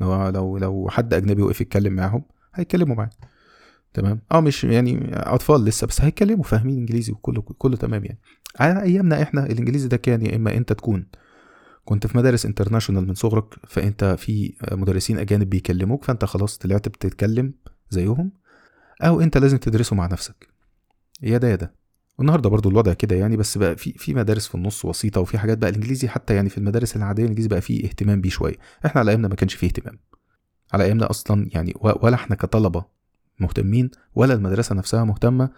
لو 0.01 0.29
لو 0.29 0.59
لو 0.59 0.89
حد 0.91 1.15
أجنبي 1.15 1.43
وقف 1.43 1.61
يتكلم 1.61 1.93
معاهم 1.93 2.23
هيتكلموا 2.55 2.97
معاه 2.97 3.11
تمام؟ 3.95 4.21
آه 4.33 4.41
مش 4.41 4.65
يعني 4.65 5.11
أطفال 5.13 5.65
لسه 5.65 5.87
بس 5.87 6.01
هيتكلموا 6.01 6.45
فاهمين 6.45 6.79
إنجليزي 6.79 7.13
وكله 7.13 7.43
كله 7.43 7.77
تمام 7.77 8.05
يعني. 8.05 8.19
على 8.61 8.83
أيامنا 8.83 9.23
إحنا 9.23 9.47
الإنجليزي 9.47 9.89
ده 9.89 9.97
كان 9.97 10.27
يا 10.27 10.37
إما 10.37 10.57
أنت 10.57 10.73
تكون 10.73 11.07
كنت 11.85 12.07
في 12.07 12.19
مدارس 12.19 12.47
international 12.47 13.07
من 13.09 13.15
صغرك 13.15 13.55
فأنت 13.67 14.05
في 14.19 14.55
مدرسين 14.73 15.19
أجانب 15.19 15.51
بيكلموك 15.51 16.05
فأنت 16.05 16.25
خلاص 16.25 16.59
طلعت 16.59 16.89
بتتكلم 16.89 17.55
زيهم 17.91 18.33
أو 19.03 19.21
أنت 19.21 19.39
لازم 19.39 19.57
تدرسه 19.57 19.97
مع 19.97 20.07
نفسك. 20.07 20.49
يا 21.23 21.39
ده 21.39 21.49
يا 21.49 21.57
ده. 21.57 21.84
والنهارده 22.19 22.51
برضو 22.51 22.69
الوضع 22.69 22.93
كده 22.93 23.17
يعني 23.17 23.37
بس 23.37 23.59
بقى 23.59 23.77
في 23.77 23.93
في 23.93 24.15
مدارس 24.15 24.47
في 24.49 24.55
النص 24.55 24.85
وسيطة 24.85 25.21
وفي 25.21 25.39
حاجات 25.39 25.59
بقى 25.59 25.71
الإنجليزي 25.71 26.09
حتى 26.09 26.35
يعني 26.35 26.49
في 26.49 26.59
المدارس 26.59 26.97
العادية 26.97 27.23
الإنجليزي 27.23 27.49
بقى 27.49 27.61
فيه 27.61 27.85
اهتمام 27.85 28.21
بيه 28.21 28.31
شوية. 28.31 28.55
إحنا 28.87 29.01
على 29.01 29.11
أيامنا 29.11 29.29
ما 29.29 29.35
كانش 29.35 29.55
فيه 29.55 29.67
اهتمام. 29.67 29.99
على 30.73 30.85
أيامنا 30.85 31.11
أصلا 31.11 31.49
يعني 31.53 31.75
ولا 31.81 32.15
إحنا 32.15 32.37
كطلبة 32.37 32.85
مهتمين 33.41 33.91
ولا 34.15 34.35
المدرسة 34.35 34.75
نفسها 34.75 35.05
مهتمة 35.05 35.51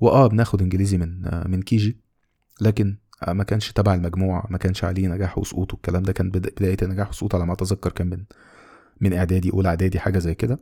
وآه 0.00 0.26
بناخد 0.26 0.62
إنجليزي 0.62 0.98
من 0.98 1.22
من 1.50 1.62
كيجي 1.62 1.96
لكن 2.60 2.96
ما 3.28 3.44
كانش 3.44 3.72
تبع 3.72 3.94
المجموع 3.94 4.46
ما 4.50 4.58
كانش 4.58 4.84
عليه 4.84 5.08
نجاح 5.08 5.38
وسقوط 5.38 5.72
والكلام 5.72 6.02
ده 6.02 6.12
كان 6.12 6.30
بداية 6.30 6.76
النجاح 6.82 7.06
والسقوط 7.08 7.34
على 7.34 7.46
ما 7.46 7.52
أتذكر 7.52 7.92
كان 7.92 8.06
من 8.10 8.24
من 9.00 9.12
إعدادي 9.12 9.52
أولى 9.52 9.68
إعدادي 9.68 10.00
حاجة 10.00 10.18
زي 10.18 10.34
كده. 10.34 10.58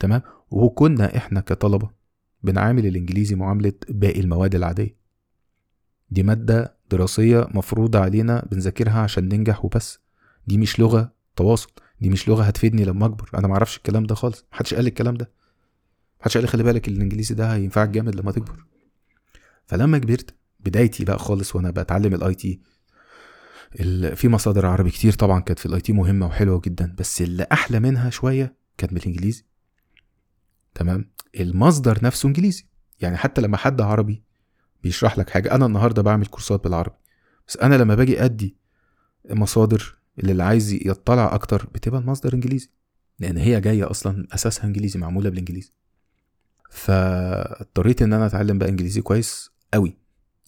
تمام؟ 0.00 0.22
وكنا 0.50 1.16
إحنا 1.16 1.40
كطلبة 1.40 1.90
بنعامل 2.42 2.86
الإنجليزي 2.86 3.34
معاملة 3.34 3.72
باقي 3.88 4.20
المواد 4.20 4.54
العادية. 4.54 4.96
دي 6.10 6.22
مادة 6.22 6.76
دراسية 6.90 7.48
مفروضه 7.54 7.98
علينا 7.98 8.46
بنذاكرها 8.50 8.98
عشان 9.00 9.28
ننجح 9.28 9.64
وبس. 9.64 9.98
دي 10.46 10.58
مش 10.58 10.80
لغة 10.80 11.12
تواصل 11.36 11.70
دي 12.00 12.10
مش 12.10 12.28
لغة 12.28 12.42
هتفيدني 12.44 12.84
لما 12.84 13.06
أكبر. 13.06 13.30
أنا 13.34 13.48
ما 13.48 13.54
أعرفش 13.54 13.76
الكلام 13.76 14.04
ده 14.04 14.14
خالص 14.14 14.44
محدش 14.52 14.74
قال 14.74 14.86
الكلام 14.86 15.14
ده. 15.14 15.30
محدش 16.20 16.34
قال 16.34 16.42
لي 16.44 16.48
خلي 16.48 16.62
بالك 16.62 16.88
الإنجليزي 16.88 17.34
ده 17.34 17.54
هينفعك 17.54 17.88
جامد 17.88 18.14
لما 18.14 18.32
تكبر. 18.32 18.64
فلما 19.66 19.98
كبرت 19.98 20.34
بدايتي 20.60 21.04
بقى 21.04 21.18
خالص 21.18 21.56
وأنا 21.56 21.70
بتعلم 21.70 22.14
ال 22.14 22.34
IT. 22.34 22.60
في 24.14 24.28
مصادر 24.28 24.66
عربي 24.66 24.90
كتير 24.90 25.12
طبعا 25.12 25.40
كانت 25.40 25.58
في 25.58 25.66
ال 25.66 25.80
IT 25.80 25.92
مهمة 25.92 26.26
وحلوة 26.26 26.60
جدا 26.64 26.94
بس 26.98 27.22
اللي 27.22 27.46
أحلى 27.52 27.80
منها 27.80 28.10
شوية 28.10 28.56
كانت 28.78 28.94
بالإنجليزي. 28.94 29.44
تمام؟ 30.76 31.10
المصدر 31.40 31.98
نفسه 32.02 32.26
انجليزي. 32.26 32.66
يعني 33.00 33.16
حتى 33.16 33.40
لما 33.40 33.56
حد 33.56 33.80
عربي 33.80 34.22
بيشرح 34.82 35.18
لك 35.18 35.30
حاجة 35.30 35.54
أنا 35.54 35.66
النهارده 35.66 36.02
بعمل 36.02 36.26
كورسات 36.26 36.64
بالعربي 36.64 36.96
بس 37.48 37.56
أنا 37.56 37.74
لما 37.74 37.94
باجي 37.94 38.24
أدي 38.24 38.56
مصادر 39.30 39.98
اللي 40.18 40.42
عايز 40.42 40.72
يطلع 40.72 41.34
أكتر 41.34 41.66
بتبقى 41.74 42.00
المصدر 42.00 42.34
انجليزي. 42.34 42.70
لأن 43.18 43.36
هي 43.36 43.60
جاية 43.60 43.90
أصلا 43.90 44.26
أساسها 44.32 44.64
انجليزي 44.64 44.98
معمولة 44.98 45.30
بالانجليزي. 45.30 45.72
فاضطريت 46.70 48.02
إن 48.02 48.12
أنا 48.12 48.26
أتعلم 48.26 48.58
بقى 48.58 48.68
انجليزي 48.68 49.00
كويس 49.00 49.50
قوي 49.74 49.96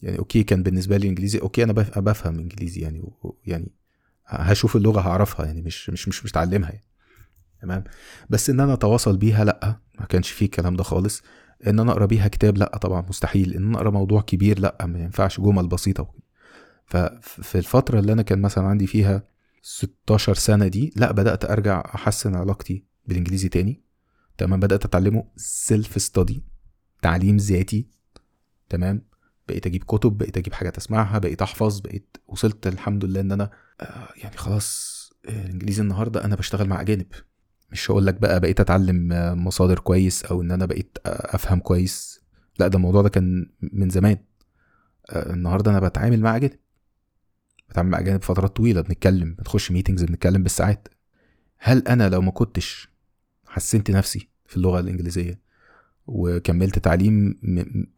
يعني 0.01 0.19
okay 0.19 0.43
كان 0.43 0.63
بالنسبة 0.63 0.97
لي 0.97 1.07
انجليزي 1.07 1.39
okay 1.39 1.63
أنا 1.63 1.73
بفهم 1.73 2.39
انجليزي 2.39 2.81
يعني 2.81 3.11
يعني 3.45 3.71
هشوف 4.25 4.75
اللغة 4.75 5.01
هعرفها 5.01 5.45
يعني 5.45 5.61
مش 5.61 5.89
مش 5.89 6.07
مش 6.07 6.25
متعلمها 6.25 6.69
يعني. 6.69 6.85
تمام؟ 7.61 7.83
بس 8.29 8.49
إن 8.49 8.59
أنا 8.59 8.73
أتواصل 8.73 9.17
بيها 9.17 9.43
لأ. 9.45 9.79
ما 9.99 10.05
كانش 10.05 10.29
فيه 10.31 10.45
الكلام 10.45 10.75
ده 10.75 10.83
خالص. 10.83 11.21
إن 11.67 11.79
أنا 11.79 11.91
أقرأ 11.91 12.05
بيها 12.05 12.27
كتاب 12.27 12.57
لأ 12.57 12.77
طبعا 12.77 13.05
مستحيل. 13.09 13.53
إن 13.53 13.65
أنا 13.65 13.77
أقرأ 13.77 13.89
موضوع 13.89 14.21
كبير 14.21 14.59
لأ 14.59 14.85
ما 14.85 14.99
ينفعش. 14.99 15.39
جمل 15.39 15.67
بسيطة 15.67 16.13
ففي 16.85 17.57
الفترة 17.57 17.99
اللي 17.99 18.13
أنا 18.13 18.21
كان 18.21 18.41
مثلا 18.41 18.67
عندي 18.67 18.87
فيها 18.87 19.23
16 19.61 20.33
سنة 20.33 20.67
دي 20.67 20.93
لأ 20.95 21.11
بدأت 21.11 21.45
أرجع 21.45 21.83
أحسن 21.95 22.35
علاقتي 22.35 22.85
بالإنجليزي 23.05 23.49
تاني. 23.49 23.83
تمام؟ 24.37 24.59
بدأت 24.59 24.85
أتعلمه 24.85 25.23
self 25.35 26.01
study 26.01 26.43
تعليم 27.01 27.37
ذاتي. 27.37 27.87
تمام؟ 28.69 29.09
بقيت 29.47 29.67
أجيب 29.67 29.83
كتب 29.83 30.17
بقيت 30.17 30.37
أجيب 30.37 30.53
حاجات 30.53 30.77
أسمعها 30.77 31.19
بقيت 31.19 31.41
أحفظ 31.41 31.79
بقيت 31.79 32.17
وصلت 32.27 32.67
الحمد 32.67 33.05
لله 33.05 33.21
إن 33.21 33.31
أنا 33.31 33.51
آه، 33.81 34.09
يعني 34.17 34.37
خلاص 34.37 34.99
الإنجليزي 35.29 35.81
النهارده 35.81 36.25
أنا 36.25 36.35
بشتغل 36.35 36.67
مع 36.67 36.81
أجانب. 36.81 37.07
مش 37.71 37.91
هقول 37.91 38.05
لك 38.05 38.13
بقى 38.13 38.39
بقيت 38.39 38.59
أتعلم 38.59 39.07
مصادر 39.45 39.79
كويس 39.79 40.25
أو 40.25 40.41
إن 40.41 40.51
أنا 40.51 40.65
بقيت 40.65 40.97
أفهم 41.05 41.59
كويس. 41.59 42.21
لا 42.59 42.67
ده 42.67 42.77
الموضوع 42.77 43.01
ده 43.01 43.09
كان 43.09 43.49
من 43.61 43.89
زمان. 43.89 44.17
آه، 45.09 45.33
النهارده 45.33 45.71
أنا 45.71 45.79
بتعامل 45.79 46.19
مع 46.21 46.35
أجانب. 46.35 46.59
بتعامل 47.69 47.89
مع 47.89 47.99
أجانب 47.99 48.23
فترات 48.23 48.55
طويلة 48.55 48.81
بنتكلم 48.81 49.33
بنخش 49.33 49.71
ميتنجز 49.71 50.03
بنتكلم 50.03 50.43
بالساعات. 50.43 50.87
هل 51.57 51.87
أنا 51.87 52.09
لو 52.09 52.21
ما 52.21 52.31
كنتش 52.31 52.89
حسنت 53.47 53.91
نفسي 53.91 54.29
في 54.45 54.57
اللغة 54.57 54.79
الإنجليزية 54.79 55.39
وكملت 56.07 56.79
تعليم 56.79 57.39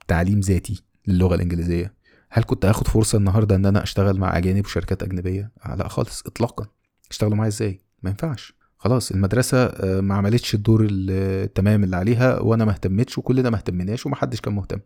تعليم 0.08 0.40
ذاتي 0.40 0.84
للغة 1.08 1.36
الإنجليزية 1.36 1.94
هل 2.30 2.44
كنت 2.44 2.66
هاخد 2.66 2.88
فرصة 2.88 3.18
النهارده 3.18 3.56
إن 3.56 3.66
أنا 3.66 3.84
أشتغل 3.84 4.20
مع 4.20 4.38
أجانب 4.38 4.66
وشركات 4.66 5.04
أجنبية؟ 5.04 5.51
لا 5.66 5.88
خالص 5.88 6.24
اطلاقا. 6.25 6.68
أشتغلوا 7.12 7.36
معايا 7.36 7.50
إزاي؟ 7.50 7.82
ما 8.04 8.10
ينفعش. 8.10 8.54
خلاص 8.83 9.11
المدرسة 9.11 9.65
آه، 9.65 10.01
ما 10.01 10.15
عملتش 10.15 10.55
الدور 10.55 10.88
التمام 10.91 11.83
اللي 11.83 11.95
عليها 11.95 12.39
وأنا 12.39 12.65
ما 12.65 12.71
اهتمتش 12.71 13.17
وكلنا 13.17 13.50
ما 13.50 13.57
اهتمناش 13.57 14.05
ومحدش 14.05 14.41
كان 14.41 14.53
مهتم. 14.53 14.79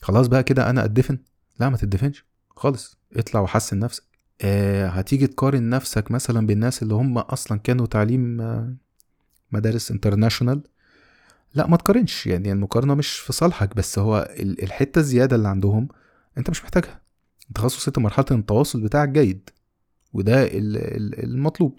خلاص 0.00 0.26
بقى 0.26 0.42
كده 0.42 0.70
أنا 0.70 0.84
اتدفن 0.84 1.18
لا 1.60 1.68
ما 1.68 1.76
تدفنش. 1.76 2.24
خالص. 2.56 2.98
اطلع 3.16 3.40
وحسن 3.40 3.78
نفسك. 3.78 4.02
آه 4.42 4.86
هتيجي 4.88 5.26
تقارن 5.26 5.68
نفسك 5.70 6.10
مثلا 6.10 6.46
بالناس 6.46 6.82
اللي 6.82 6.94
هم 6.94 7.18
أصلا 7.18 7.58
كانوا 7.58 7.86
تعليم 7.86 8.40
آه 8.40 8.74
مدارس 9.52 9.90
international 9.90 10.62
لا 11.54 11.66
ما 11.66 11.76
تقارنش. 11.76 12.26
يعني 12.26 12.52
المقارنة 12.52 12.94
مش 12.94 13.18
في 13.18 13.32
صالحك 13.32 13.76
بس 13.76 13.98
هو 13.98 14.34
الحتة 14.40 14.98
الزيادة 14.98 15.36
اللي 15.36 15.48
عندهم 15.48 15.88
أنت 16.38 16.50
مش 16.50 16.62
محتاجها. 16.62 17.00
أنت 17.48 17.58
خلاص 17.58 17.76
وصلت 17.76 17.98
لمرحلة 17.98 18.26
التواصل 18.30 18.80
بتاعك 18.80 19.08
جيد 19.08 19.50
وده 20.12 20.48
المطلوب. 20.52 21.78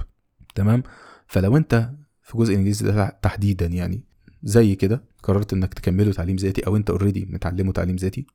تمام؟ 0.55 0.83
فلو 1.27 1.57
انت 1.57 1.89
في 2.21 2.37
جزء 2.37 2.51
الانجليزي 2.51 2.85
ده 2.85 3.19
تحديدا 3.21 3.65
يعني 3.65 4.03
زي 4.43 4.75
كده 4.75 5.03
قررت 5.23 5.53
انك 5.53 5.73
تكمله 5.73 6.11
تعليم 6.11 6.35
ذاتي 6.35 6.67
أو 6.67 6.75
انت 6.75 6.89
already 6.89 7.25
متعلمه 7.29 7.71
تعليم 7.71 7.95
ذاتي 7.95 8.25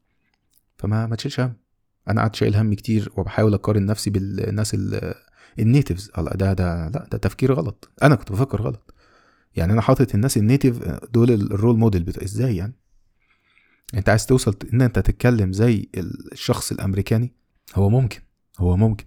فما 0.77 1.07
ما 1.07 1.17
تشيلش 1.17 1.41
هم. 1.41 1.55
أنا 2.09 2.21
قعدت 2.21 2.35
شايل 2.35 2.57
هم 2.57 2.75
كتير 2.75 3.13
وبحاول 3.17 3.55
أقارن 3.55 3.87
نفسي 3.87 4.11
بالناس 4.11 4.77
ال 5.59 5.65
natives 5.65 6.11
ده 6.17 6.53
ده 6.53 6.89
لا 6.89 7.09
ده 7.13 7.19
تفكير 7.19 7.53
غلط. 7.53 7.91
أنا 8.03 8.15
كنت 8.15 8.33
بفكر 8.33 8.63
غلط. 8.63 8.95
يعني 9.57 9.73
أنا 9.73 9.81
حاطط 9.81 10.15
الناس 10.15 10.37
ال 10.37 10.44
native 10.44 10.89
دول 10.89 11.31
ال 11.31 11.40
role 11.40 11.79
model 11.79 12.03
بتاع 12.03 12.23
إزاي 12.23 12.57
يعني؟ 12.57 12.75
أنت 13.95 14.09
عايز 14.09 14.27
توصل 14.27 14.57
إن 14.73 14.83
أنت 14.83 14.99
تتكلم 14.99 15.53
زي 15.53 15.89
الشخص 16.33 16.73
الأمريكاني؟ 16.73 17.33
هو 17.75 17.91
ممكن 17.91 18.21
هو 18.59 18.77
ممكن. 18.77 19.05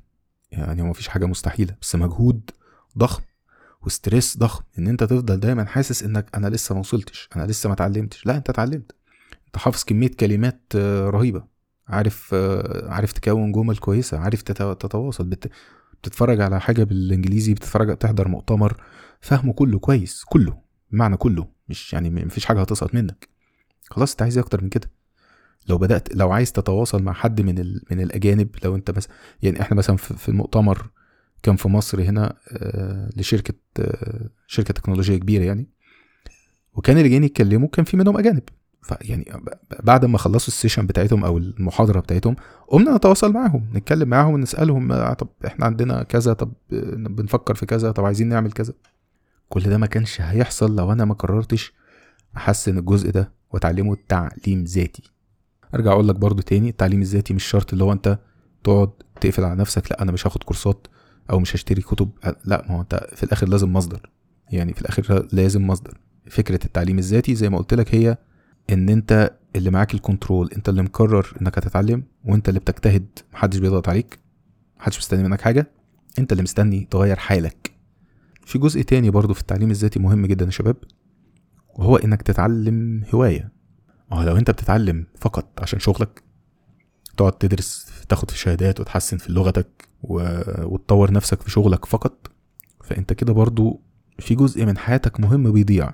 يعني 0.52 0.82
هو 0.82 0.88
مفيش 0.88 1.08
حاجة 1.08 1.26
مستحيلة 1.26 1.76
بس 1.82 1.96
مجهود 1.96 2.52
ضخم. 2.98 3.24
و 3.86 3.93
stress 3.93 4.38
ضخم 4.38 4.64
إن 4.80 4.88
أنت 4.88 5.04
تفضل 5.04 5.40
دايما 5.40 5.66
حاسس 5.66 6.04
إنك 6.04 6.30
أنا 6.36 6.48
لسه 6.48 6.76
ما 6.76 6.80
وصلتش 6.80 7.30
أنا 7.36 7.44
لسه 7.46 7.68
ما 7.68 7.74
اتعلمتش. 7.74 8.26
لا 8.26 8.38
أنت 8.38 8.50
اتعلمت. 8.50 8.92
أنت 9.48 9.58
حافظ 9.58 9.84
كمية 9.84 10.12
كلمات 10.20 10.62
آه، 10.76 11.10
رهيبة. 11.10 11.44
عارف 11.88 12.30
آه، 12.34 12.90
عارف 12.90 13.12
تكون 13.12 13.52
جمل 13.52 13.78
كويسة 13.78 14.18
عارف 14.20 14.42
تتواصل 14.42 15.30
بتتفرج 16.02 16.42
على 16.42 16.62
حاجة 16.62 16.84
بالإنجليزي 16.84 17.54
بتتفرج 17.54 17.98
تحضر 17.98 18.28
مؤتمر. 18.28 18.84
فهمه 19.22 19.54
كله 19.54 19.80
كويس 19.80 20.24
كله 20.24 20.58
بمعنى 20.92 21.18
كله. 21.18 21.48
مش 21.70 21.94
يعني 21.94 22.10
مفيش 22.10 22.46
حاجة 22.46 22.62
هتسقط 22.62 22.96
منك. 22.96 23.30
خلاص 23.90 24.12
أنت 24.12 24.22
عايز 24.22 24.38
إيه 24.38 24.44
أكتر 24.44 24.64
من 24.64 24.70
كده؟ 24.70 24.92
لو 25.70 25.78
بدأت 25.78 26.16
لو 26.16 26.32
عايز 26.32 26.52
تتواصل 26.52 27.04
مع 27.04 27.14
حد 27.14 27.42
من 27.42 27.60
ال... 27.60 27.82
من 27.92 28.02
الأجانب 28.02 28.50
لو 28.64 28.76
أنت 28.76 28.92
بس 28.92 29.08
يعني 29.42 29.62
إحنا 29.62 29.78
مثلا 29.78 29.96
في 29.98 30.30
المؤتمر 30.30 30.90
كان 31.43 31.55
في 31.55 31.67
مصر 31.67 32.01
هنا 32.01 32.36
آه 32.51 33.10
لشركة 33.17 33.53
آه 33.79 34.29
شركة 34.48 34.74
تكنولوجية 34.74 35.17
كبيرة 35.17 35.43
يعني. 35.43 35.69
وكان 36.74 36.98
اللي 36.98 37.10
جايين 37.10 37.24
يتكلموا 37.24 37.67
كان 37.67 37.86
في 37.86 37.98
منهم 37.98 38.17
أجانب. 38.17 38.43
فيعني 38.81 39.31
بعد 39.83 40.05
ما 40.05 40.17
خلصوا 40.17 40.48
السيشن 40.48 40.88
بتاعتهم 40.88 41.24
أو 41.25 41.38
المحاضرة 41.38 42.00
بتاعتهم 42.00 42.36
قمنا 42.67 42.95
نتواصل 42.98 43.33
معاهم 43.33 43.69
نتكلم 43.74 44.10
معاهم 44.10 44.33
ونسالهم 44.33 44.91
آه، 44.91 45.13
طب 45.13 45.27
إحنا 45.45 45.65
عندنا 45.65 46.03
كذا 46.03 46.33
طب 46.33 46.53
بنفكر 47.10 47.55
في 47.55 47.65
كذا 47.65 47.91
طب 47.91 48.05
عايزين 48.05 48.29
نعمل 48.29 48.51
كذا. 48.51 48.74
كل 49.50 49.62
ده 49.62 49.77
ما 49.77 49.86
كانش 49.86 50.21
هيحصل 50.21 50.75
لو 50.75 50.91
أنا 50.91 51.05
ما 51.05 51.13
قررتش 51.13 51.74
أحسن 52.38 52.77
الجزء 52.77 53.12
ده 53.12 53.31
وأتعلمه 53.51 53.98
تعليم 54.10 54.63
ذاتي. 54.63 55.03
أرجع 55.75 55.91
أقول 55.91 56.07
لك 56.07 56.15
برضو 56.15 56.41
تاني 56.41 56.69
التعليم 56.69 57.01
الذاتي 57.01 57.33
مش 57.33 57.43
شرط 57.43 57.71
اللي 57.74 57.83
هو 57.83 57.91
أنت 57.91 58.19
تقعد 58.63 58.89
تقفل 59.21 59.43
على 59.43 59.55
نفسك 59.55 59.91
لأ 59.91 60.01
أنا 60.01 60.12
مش 60.12 60.27
هاخد 60.27 60.43
كورسات. 60.43 60.88
أو 61.32 61.40
مش 61.40 61.56
هشتري 61.56 61.82
كتب. 61.82 62.10
لا 62.46 62.66
ما 62.70 62.76
هو 62.76 62.82
أنت 62.82 63.08
في 63.16 63.24
الآخر 63.24 63.50
لازم 63.50 63.74
مصدر. 63.74 64.10
يعني 64.52 64.74
في 64.74 64.82
الآخر 64.82 65.28
لازم 65.32 65.68
مصدر. 65.68 66.00
فكرة 66.30 66.60
التعليم 66.66 67.00
الذاتي 67.00 67.36
زي 67.36 67.50
ما 67.50 67.58
قلت 67.58 67.74
لك 67.74 67.96
هي 67.96 68.18
إن 68.70 68.90
أنت 68.90 69.34
اللي 69.56 69.70
معاك 69.70 69.94
الكنترول 69.94 70.50
أنت 70.56 70.70
اللي 70.70 70.82
مقرر 70.82 71.38
إنك 71.42 71.58
هتتعلم 71.58 72.04
وأنت 72.26 72.50
اللي 72.50 72.60
بتجتهد 72.60 73.06
محدش 73.34 73.58
بيضغط 73.58 73.90
عليك 73.90 74.20
محدش 74.80 74.98
مستني 74.98 75.24
منك 75.24 75.42
حاجة 75.42 75.72
أنت 76.20 76.32
اللي 76.32 76.44
مستني 76.44 76.88
تغير 76.92 77.16
حالك. 77.16 77.72
في 78.46 78.60
جزء 78.60 78.82
تاني 78.82 79.10
برضو 79.10 79.34
في 79.34 79.42
التعليم 79.42 79.72
الذاتي 79.72 80.00
مهم 80.00 80.26
جدا 80.26 80.46
يا 80.46 80.52
شباب 80.52 80.76
وهو 81.76 81.96
إنك 81.96 82.22
تتعلم 82.22 83.04
هواية. 83.14 83.52
ما 84.12 84.24
لو 84.26 84.38
أنت 84.38 84.52
بتتعلم 84.52 85.06
فقط 85.20 85.62
عشان 85.62 85.80
شغلك 85.80 86.24
تقعد 87.22 87.34
تدرس 87.34 87.92
تاخد 88.10 88.32
في 88.32 88.38
شهادات 88.38 88.80
وتحسن 88.80 89.18
في 89.18 89.32
لغتك. 89.32 89.88
وتطور 90.04 91.12
نفسك 91.12 91.42
في 91.42 91.51
شغلك 91.51 91.86
فقط. 91.86 92.32
فأنت 92.84 93.13
كده 93.13 93.34
برضو 93.34 93.82
في 94.20 94.36
جزء 94.36 94.66
من 94.66 94.78
حياتك 94.78 95.20
مهم 95.20 95.51
بيضيع. 95.51 95.94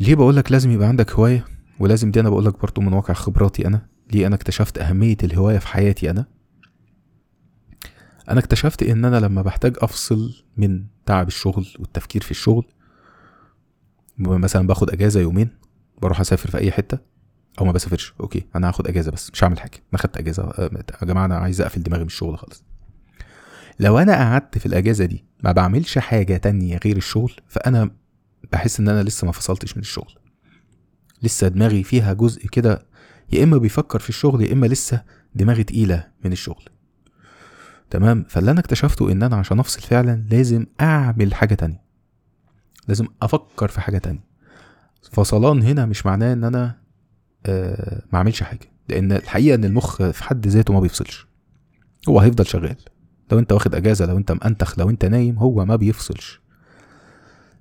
ليه 0.00 0.14
بقولك 0.14 0.52
لازم 0.52 0.70
يبقى 0.70 0.88
عندك 0.88 1.12
هواية؟ 1.12 1.44
ولازم 1.78 2.10
دي 2.10 2.20
أنا 2.20 2.30
بقولك 2.30 2.60
برضو 2.60 2.80
من 2.80 2.92
واقع 2.92 3.14
خبراتي 3.14 3.66
أنا. 3.66 3.86
ليه 4.12 4.26
أنا 4.26 4.34
اكتشفت 4.34 4.78
أهمية 4.78 5.16
الهواية 5.22 5.58
في 5.58 5.66
حياتي 5.68 6.10
أنا؟ 6.10 6.26
أنا 8.30 8.40
اكتشفت 8.40 8.82
إن 8.82 9.04
أنا 9.04 9.16
لما 9.20 9.42
بحتاج 9.42 9.76
أفصل 9.78 10.44
من 10.56 10.84
تعب 11.06 11.28
الشغل 11.28 11.66
والتفكير 11.78 12.22
في 12.22 12.30
الشغل 12.30 12.64
مثلا 14.18 14.66
باخد 14.66 14.90
أجازة 14.90 15.20
يومين 15.20 15.48
بروح 16.02 16.20
أسافر 16.20 16.50
في 16.50 16.58
أي 16.58 16.72
حتة 16.72 17.11
أو 17.58 17.64
ما 17.64 17.72
بسافرش. 17.72 18.14
أوكي 18.20 18.46
أنا 18.56 18.68
هاخد 18.68 18.86
أجازة 18.88 19.10
بس 19.10 19.30
مش 19.30 19.44
هعمل 19.44 19.60
حاجة. 19.60 19.82
أنا 19.92 20.02
خدت 20.02 20.16
أجازة 20.16 20.52
يا 20.58 21.06
جماعة 21.06 21.24
أنا 21.24 21.36
عايز 21.36 21.60
أقفل 21.60 21.82
دماغي 21.82 22.02
من 22.02 22.06
الشغل 22.06 22.38
خالص. 22.38 22.64
لو 23.80 23.98
أنا 23.98 24.14
قعدت 24.14 24.58
في 24.58 24.66
الأجازة 24.66 25.04
دي 25.04 25.24
ما 25.44 25.52
بعملش 25.52 25.98
حاجة 25.98 26.36
تانية 26.36 26.80
غير 26.84 26.96
الشغل 26.96 27.32
فأنا 27.48 27.90
بحس 28.52 28.80
إن 28.80 28.88
أنا 28.88 29.02
لسه 29.02 29.26
ما 29.26 29.32
فصلتش 29.32 29.76
من 29.76 29.80
الشغل. 29.80 30.14
لسه 31.22 31.48
دماغي 31.48 31.82
فيها 31.82 32.12
جزء 32.12 32.46
كده 32.46 32.86
يا 33.32 33.44
إما 33.44 33.58
بيفكر 33.58 33.98
في 33.98 34.08
الشغل 34.08 34.42
يا 34.42 34.52
إما 34.52 34.66
لسه 34.66 35.02
دماغي 35.34 35.64
تقيلة 35.64 36.08
من 36.24 36.32
الشغل. 36.32 36.64
تمام؟ 37.90 38.24
فاللي 38.28 38.50
أنا 38.50 38.60
اكتشفته 38.60 39.12
إن 39.12 39.22
أنا 39.22 39.36
عشان 39.36 39.58
أفصل 39.58 39.80
فعلا 39.80 40.24
لازم 40.30 40.66
أعمل 40.80 41.34
حاجة 41.34 41.54
تانية. 41.54 41.82
لازم 42.88 43.06
أفكر 43.22 43.68
في 43.68 43.80
حاجة 43.80 43.98
تانية. 43.98 44.24
فصلان 45.12 45.62
هنا 45.62 45.86
مش 45.86 46.06
معناه 46.06 46.32
إن 46.32 46.44
أنا 46.44 46.64
آه 46.64 46.81
ما 47.48 48.14
اعملش 48.14 48.42
حاجة. 48.42 48.72
لأن 48.88 49.12
الحقيقة 49.12 49.54
إن 49.54 49.64
المخ 49.64 50.02
في 50.02 50.24
حد 50.24 50.46
ذاته 50.46 50.74
ما 50.74 50.80
بيفصلش. 50.80 51.26
هو 52.08 52.20
هيفضل 52.20 52.46
شغال. 52.46 52.76
لو 53.32 53.38
أنت 53.38 53.52
واخد 53.52 53.74
أجازة 53.74 54.06
لو 54.06 54.16
أنت 54.16 54.32
مأنتخ 54.32 54.78
لو 54.78 54.90
أنت 54.90 55.04
نايم 55.04 55.38
هو 55.38 55.64
ما 55.64 55.76
بيفصلش. 55.76 56.40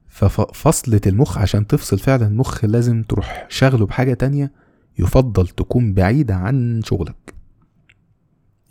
ففصلة 0.07 1.01
المخ 1.07 1.37
عشان 1.37 1.67
تفصل 1.67 1.99
فعلا 1.99 2.27
المخ 2.27 2.65
لازم 2.65 3.03
تروح 3.03 3.45
شغله 3.49 3.85
بحاجة 3.85 4.13
تانية 4.13 4.51
يفضل 4.99 5.47
تكون 5.47 5.93
بعيدة 5.93 6.35
عن 6.35 6.81
شغلك. 6.83 7.33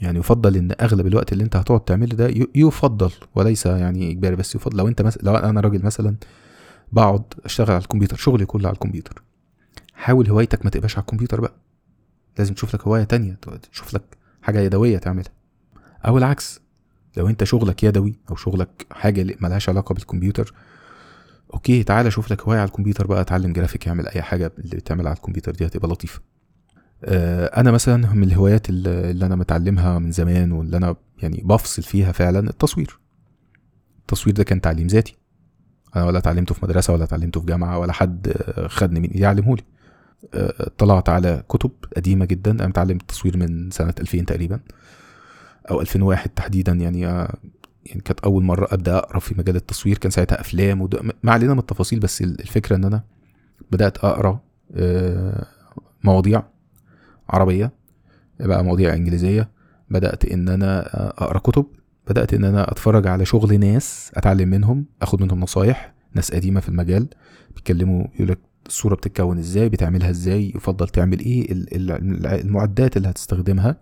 يعني 0.00 0.18
يفضل 0.18 0.56
إن 0.56 0.72
أغلب 0.80 1.06
الوقت 1.06 1.32
اللي 1.32 1.44
أنت 1.44 1.56
هتقعد 1.56 1.80
تعمله 1.80 2.16
ده 2.16 2.34
يفضل 2.54 3.10
وليس 3.34 3.66
يعني 3.66 4.10
إجباري 4.10 4.36
بس 4.36 4.54
يفضل. 4.54 4.76
لو 4.78 4.88
أنت 4.88 5.02
مثلا 5.02 5.22
لو 5.22 5.36
أنا 5.36 5.60
راجل 5.60 5.84
مثلا 5.84 6.16
بقعد 6.92 7.22
أشتغل 7.44 7.70
على 7.70 7.82
الكمبيوتر 7.82 8.16
شغلي 8.16 8.46
كله 8.46 8.68
على 8.68 8.74
الكمبيوتر. 8.74 9.22
حاول 10.00 10.28
هوايتك 10.30 10.64
ما 10.64 10.70
تبقاش 10.70 10.96
على 10.96 11.02
الكمبيوتر 11.02 11.40
بقى. 11.40 11.54
لازم 12.38 12.54
تشوف 12.54 12.74
لك 12.74 12.82
هواية 12.82 13.04
تانية 13.04 13.38
تشوف 13.72 13.94
لك 13.94 14.02
حاجة 14.42 14.60
يدوية 14.60 14.98
تعملها. 14.98 15.32
أو 16.06 16.18
العكس 16.18 16.60
لو 17.16 17.28
أنت 17.28 17.44
شغلك 17.44 17.84
يدوي 17.84 18.18
أو 18.30 18.36
شغلك 18.36 18.86
حاجة 18.90 19.36
ملهاش 19.40 19.68
علاقة 19.68 19.92
بالكمبيوتر 19.92 20.54
okay 21.54 21.82
تعالى 21.82 22.08
أشوف 22.08 22.32
لك 22.32 22.42
هواية 22.42 22.58
على 22.58 22.68
الكمبيوتر 22.68 23.06
بقى 23.06 23.20
اتعلم 23.20 23.52
جرافيك 23.52 23.88
اعمل 23.88 24.08
أي 24.08 24.22
حاجة 24.22 24.52
اللي 24.58 24.76
بتعمل 24.76 25.06
على 25.06 25.16
الكمبيوتر 25.16 25.52
دي 25.52 25.66
هتبقى 25.66 25.88
لطيفة. 25.88 26.20
آه، 27.04 27.46
أنا 27.46 27.70
مثلا 27.70 28.12
من 28.14 28.24
الهوايات 28.24 28.70
اللي 28.70 29.26
أنا 29.26 29.36
متعلمها 29.36 29.98
من 29.98 30.12
زمان 30.12 30.52
واللي 30.52 30.76
أنا 30.76 30.96
يعني 31.22 31.42
بفصل 31.44 31.82
فيها 31.82 32.12
فعلا 32.12 32.50
التصوير. 32.50 32.98
التصوير 34.00 34.36
ده 34.36 34.44
كان 34.44 34.60
تعليم 34.60 34.86
ذاتي. 34.86 35.16
أنا 35.96 36.04
ولا 36.04 36.18
اتعلمته 36.18 36.54
في 36.54 36.64
مدرسة 36.64 36.92
ولا 36.92 37.04
اتعلمته 37.04 37.40
في 37.40 37.46
جامعة 37.46 37.78
ولا 37.78 37.92
حد 37.92 38.32
خدني 38.66 39.00
من 39.00 39.08
ايدي 39.08 39.20
يعلمهولي. 39.22 39.62
آه، 39.62 39.79
طلعت 40.78 41.08
على 41.08 41.42
كتب 41.48 41.70
قديمة 41.96 42.24
جدا. 42.24 42.50
أنا 42.50 42.66
متعلم 42.66 42.96
التصوير 42.96 43.36
من 43.36 43.70
سنة 43.70 43.94
2000 44.00 44.24
تقريبا 44.24 44.60
أو 45.70 45.80
2001 45.80 46.30
تحديدا. 46.30 46.72
يعني 46.72 47.06
آه، 47.06 47.34
يعني 47.86 48.00
كانت 48.00 48.20
أول 48.20 48.44
مرة 48.44 48.68
أبدأ 48.70 48.96
أقرأ 48.96 49.18
في 49.18 49.34
مجال 49.38 49.56
التصوير. 49.56 49.98
كان 49.98 50.10
ساعتها 50.10 50.40
أفلام 50.40 50.88
ما 51.22 51.32
علينا 51.32 51.52
من 51.52 51.58
التفاصيل 51.58 52.00
بس 52.00 52.22
الفكرة 52.22 52.76
إن 52.76 52.84
أنا 52.84 53.02
بدأت 53.70 53.98
أقرأ 53.98 54.40
آه، 54.74 55.46
مواضيع 56.04 56.42
عربية 57.28 57.72
بقى 58.40 58.64
مواضيع 58.64 58.94
إنجليزية. 58.94 59.50
بدأت 59.90 60.24
إن 60.24 60.48
أنا 60.48 60.86
أقرأ 61.22 61.38
كتب. 61.38 61.66
بدأت 62.08 62.34
إن 62.34 62.44
أنا 62.44 62.72
أتفرج 62.72 63.06
على 63.06 63.24
شغل 63.24 63.60
ناس 63.60 64.10
أتعلم 64.14 64.48
منهم 64.48 64.86
أخد 65.02 65.22
منهم 65.22 65.40
نصايح 65.40 65.94
ناس 66.14 66.32
قديمة 66.32 66.60
في 66.60 66.68
المجال 66.68 67.08
بيتكلموا 67.54 68.06
يقول 68.14 68.28
لك 68.28 68.38
الصورة 68.70 68.94
بتتكون 68.94 69.38
إزاي 69.38 69.68
بتعملها 69.68 70.10
إزاي 70.10 70.52
يفضل 70.54 70.88
تعمل 70.88 71.20
إيه 71.20 71.46
المعدات 72.40 72.96
اللي 72.96 73.08
هتستخدمها. 73.08 73.76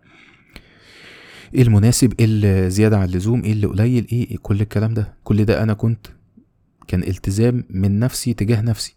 إيه 1.54 1.62
المناسب 1.62 2.12
إيه 2.18 2.24
اللي 2.24 2.70
زيادة 2.70 2.98
عن 2.98 3.04
اللزوم 3.04 3.44
إيه 3.44 3.52
اللي 3.52 3.66
قليل 3.66 4.06
إيه, 4.12 4.30
إيه 4.30 4.36
كل 4.42 4.60
الكلام 4.60 4.94
ده. 4.94 5.14
كل 5.24 5.44
ده 5.44 5.62
أنا 5.62 5.72
كنت 5.74 6.06
كان 6.86 7.02
التزام 7.02 7.64
من 7.70 7.98
نفسي 7.98 8.34
تجاه 8.34 8.60
نفسي. 8.60 8.96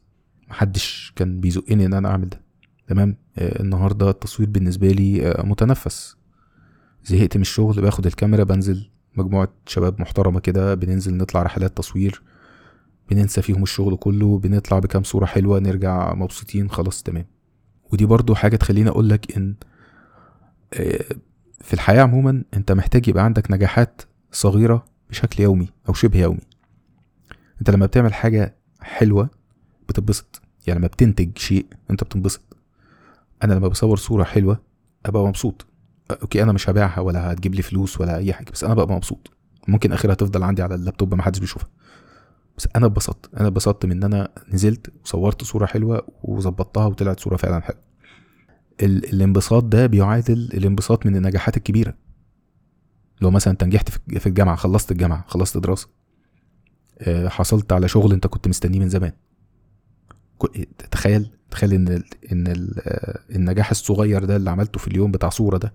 محدش 0.50 1.14
كان 1.16 1.40
بيزقني 1.40 1.86
إن 1.86 1.94
أنا 1.94 2.10
أعمل 2.10 2.30
ده. 2.30 2.42
تمام؟ 2.88 3.18
آه 3.38 3.62
النهارده 3.62 4.10
التصوير 4.10 4.50
بالنسبة 4.50 4.88
لي 4.92 5.28
آه 5.28 5.46
متنفس. 5.46 6.16
زهقت 7.06 7.36
من 7.38 7.42
الشغل 7.42 7.82
باخد 7.82 8.06
الكاميرا 8.06 8.44
بنزل 8.44 8.90
مجموعة 9.16 9.54
شباب 9.68 10.02
محترمة 10.02 10.40
كده 10.40 10.76
بننزل 10.76 11.18
نطلع 11.18 11.44
رحلات 11.44 11.78
تصوير. 11.78 12.22
بننسى 13.12 13.42
فيهم 13.42 13.64
الشغل 13.64 13.96
كله 13.96 14.40
بنطلع 14.40 14.80
بكام 14.80 15.04
صورة 15.04 15.26
حلوة 15.26 15.60
نرجع 15.60 16.14
مبسوطين 16.14 16.70
خلاص 16.70 17.04
تمام. 17.04 17.26
ودي 17.94 18.06
برضو 18.06 18.36
حاجة 18.36 18.56
تخليني 18.56 18.90
اقولك 18.90 19.38
إن 19.38 19.56
آه 20.74 21.06
في 21.62 21.74
الحياة 21.74 22.02
عموما 22.02 22.44
أنت 22.54 22.72
محتاج 22.72 23.08
يبقى 23.08 23.24
عندك 23.24 23.52
نجاحات 23.52 24.02
صغيرة 24.32 24.86
بشكل 25.10 25.44
يومي 25.44 25.68
أو 25.90 25.94
شبه 25.94 26.20
يومي. 26.20 26.40
أنت 27.62 27.70
لما 27.70 27.86
بتعمل 27.86 28.14
حاجة 28.14 28.56
حلوة 28.82 29.30
بتتبسط. 29.90 30.42
يعني 30.68 30.80
لما 30.80 30.88
بتنتج 30.88 31.38
شيء 31.38 31.66
أنت 31.92 32.04
بتنبسط. 32.04 32.42
أنا 33.44 33.54
لما 33.54 33.68
بصور 33.68 33.98
صورة 33.98 34.24
حلوة 34.24 34.60
أبقى 35.06 35.28
مبسوط. 35.28 35.66
أوكي 36.22 36.44
أنا 36.44 36.52
مش 36.52 36.70
هبيعها 36.70 37.00
ولا 37.00 37.34
هتجيب 37.34 37.56
لي 37.56 37.62
فلوس 37.62 38.02
ولا 38.02 38.18
أي 38.18 38.34
حاجة 38.34 38.52
بس 38.52 38.64
أنا 38.64 38.74
ببقى 38.74 38.96
مبسوط. 38.96 39.32
ممكن 39.68 39.92
آخرها 39.92 40.14
تفضل 40.14 40.44
عندي 40.44 40.62
على 40.62 40.76
اللابتوب 40.76 41.16
ما 41.16 41.24
حدش 41.24 41.40
بيشوفها. 41.40 41.70
بس 42.62 42.68
أنا 42.76 42.86
اتبسطت. 42.86 43.36
أنا 43.36 43.48
اتبسطت 43.48 43.86
من 43.86 43.92
إن 43.92 44.04
أنا 44.04 44.30
نزلت 44.54 44.94
وصورت 45.04 45.44
صورة 45.44 45.66
حلوة 45.66 46.08
وظبطتها 46.24 46.86
وطلعت 46.86 47.20
صورة 47.20 47.36
فعلا 47.36 47.62
حلوة. 47.62 47.82
الانبساط 48.82 49.64
ده 49.64 49.86
بيعادل 49.86 50.34
الانبساط 50.54 51.06
من 51.06 51.16
النجاحات 51.16 51.58
الكبيرة. 51.58 51.94
لو 53.22 53.32
مثلا 53.32 53.52
انت 53.54 53.64
نجحت 53.64 53.90
في 53.90 54.28
الجامعة 54.28 54.56
خلصت 54.56 54.92
الجامعة 54.92 55.26
خلصت 55.28 55.58
دراسة 55.58 55.88
آه، 57.00 57.28
حصلت 57.28 57.74
على 57.74 57.88
شغل 57.88 58.14
أنت 58.14 58.28
كنت 58.28 58.48
مستنيه 58.48 58.80
من 58.80 58.90
زمان. 58.90 59.12
تخيل 60.92 61.32
تخيل 61.52 61.74
إن 61.74 62.04
إن 62.32 62.74
آه، 62.80 63.20
النجاح 63.30 63.70
الصغير 63.70 64.26
ده 64.26 64.36
اللي 64.36 64.50
عملته 64.50 64.80
في 64.80 64.88
اليوم 64.88 65.12
بتاع 65.12 65.30
صورة 65.30 65.58
ده 65.58 65.74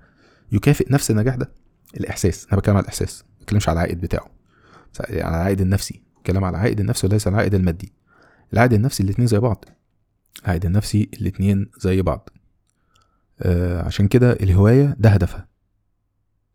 يكافئ 0.52 0.92
نفس 0.92 1.10
النجاح 1.10 1.34
ده؟ 1.34 1.52
الإحساس. 1.96 2.46
أنا 2.46 2.56
بتكلم 2.60 2.76
على 2.76 2.82
الإحساس 2.82 3.24
ما 3.30 3.42
بتكلمش 3.42 3.68
على 3.68 3.76
العائد 3.76 4.00
بتاعه. 4.00 4.30
على 5.00 5.36
العائد 5.36 5.60
النفسي. 5.60 6.05
بتكلم 6.26 6.44
على 6.44 6.56
العائد 6.56 6.80
النفسي 6.80 7.06
وليس 7.06 7.28
العائد 7.28 7.54
المادي. 7.54 7.92
العائد 8.52 8.72
النفسي 8.72 9.02
الاتنين 9.02 9.28
زي 9.28 9.38
بعض. 9.38 9.64
العائد 10.44 10.66
النفسي 10.66 11.10
الاتنين 11.20 11.70
زي 11.78 12.02
بعض. 12.02 12.28
آه 13.40 13.82
عشان 13.82 14.08
كده 14.08 14.32
الهواية 14.32 14.96
ده 14.98 15.10
هدفها. 15.10 15.48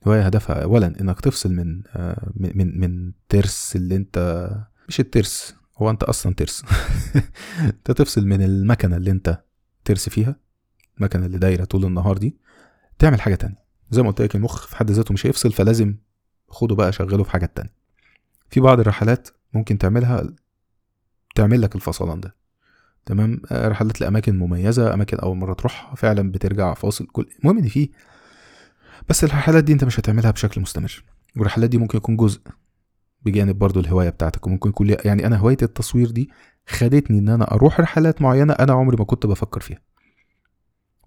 الهواية 0.04 0.26
هدفها. 0.26 0.64
أولا 0.64 0.88
إنك 1.02 1.22
تفصل 1.22 1.54
من 1.54 1.82
آه 1.88 2.32
من 2.36 2.80
من 2.80 3.12
ترس 3.30 3.76
اللي 3.76 3.96
أنت 3.96 4.50
مش 4.88 5.00
الترس 5.00 5.56
هو 5.78 5.90
أنت 5.90 6.04
أصلا 6.04 6.34
ترس. 6.34 6.64
أنت 7.60 7.92
تفصل 7.92 8.28
من 8.28 8.42
المكنة 8.42 8.98
اللي 8.98 9.12
أنت 9.12 9.44
ترس 9.86 10.10
فيها 10.10 10.36
المكنة 10.98 11.26
اللي 11.26 11.38
دايرة 11.38 11.64
طول 11.64 11.86
النهار 11.86 12.18
دي 12.18 12.38
تعمل 13.00 13.22
حاجة 13.22 13.36
تانية. 13.36 13.66
زي 13.92 14.02
ما 14.02 14.08
قلت 14.08 14.22
لك 14.22 14.36
المخ 14.36 14.68
في 14.68 14.76
حد 14.76 14.92
ذاته 14.92 15.14
مش 15.14 15.26
هيفصل 15.26 15.52
فلازم 15.52 15.96
خده 16.48 16.76
بقى 16.76 16.92
شغله 16.92 17.24
في 17.24 17.32
حاجات 17.32 17.58
تانية. 17.58 17.74
في 18.50 18.60
بعض 18.60 18.80
الرحلات 18.80 19.30
ممكن 19.54 19.78
تعملها 19.78 20.24
تعمل 21.36 21.62
لك 21.62 21.76
الفصلان 21.76 22.20
ده. 22.20 22.36
تمام؟ 23.06 23.42
رحلات 23.52 24.02
لاماكن 24.02 24.40
مميزة 24.40 24.94
أماكن 24.94 25.18
أول 25.18 25.38
مرة 25.38 25.54
تروحها 25.54 25.96
فعلا 25.96 26.32
بترجع 26.32 26.74
فاصل 26.74 27.06
كل 27.08 27.30
المهم 27.40 27.58
إن 27.58 27.68
في 27.68 27.90
بس 29.10 29.24
الرحلات 29.24 29.64
دي 29.64 29.74
أنت 29.74 29.84
مش 29.84 30.00
هتعملها 30.00 30.32
بشكل 30.32 30.62
مستمر. 30.62 31.04
والرحلات 31.36 31.70
دي 31.70 31.78
ممكن 31.78 31.98
يكون 31.98 32.18
جزء 32.18 32.42
بجانب 33.26 33.60
برضو 33.60 33.80
الهواية 33.80 34.10
بتاعتك 34.10 34.48
وممكن 34.48 34.70
يكون 34.70 34.96
يعني 35.06 35.26
أنا 35.28 35.38
هواية 35.38 35.58
التصوير 35.62 36.12
دي 36.12 36.30
خدتني 36.68 37.20
إن 37.20 37.30
أنا 37.30 37.52
أروح 37.52 37.80
رحلات 37.80 38.22
معينة 38.22 38.54
أنا 38.54 38.74
عمري 38.74 38.98
ما 38.98 39.06
كنت 39.06 39.26
بفكر 39.26 39.62
فيها. 39.62 39.82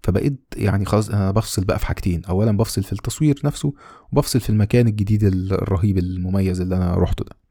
فبقيت 0.03 0.43
يعني 0.57 0.85
خلاص 0.85 1.09
أنا 1.09 1.31
بفصل 1.31 1.65
بقى 1.65 1.79
في 1.79 1.85
حاجتين. 1.85 2.25
اولا 2.25 2.57
بفصل 2.57 2.83
في 2.83 2.93
التصوير 2.93 3.39
نفسه 3.43 3.73
وبفصل 4.11 4.39
في 4.39 4.49
المكان 4.49 4.87
الجديد 4.87 5.23
الرهيب 5.23 5.97
المميز 5.97 6.61
اللي 6.61 6.75
أنا 6.75 6.93
روحته 6.93 7.25
ده. 7.25 7.44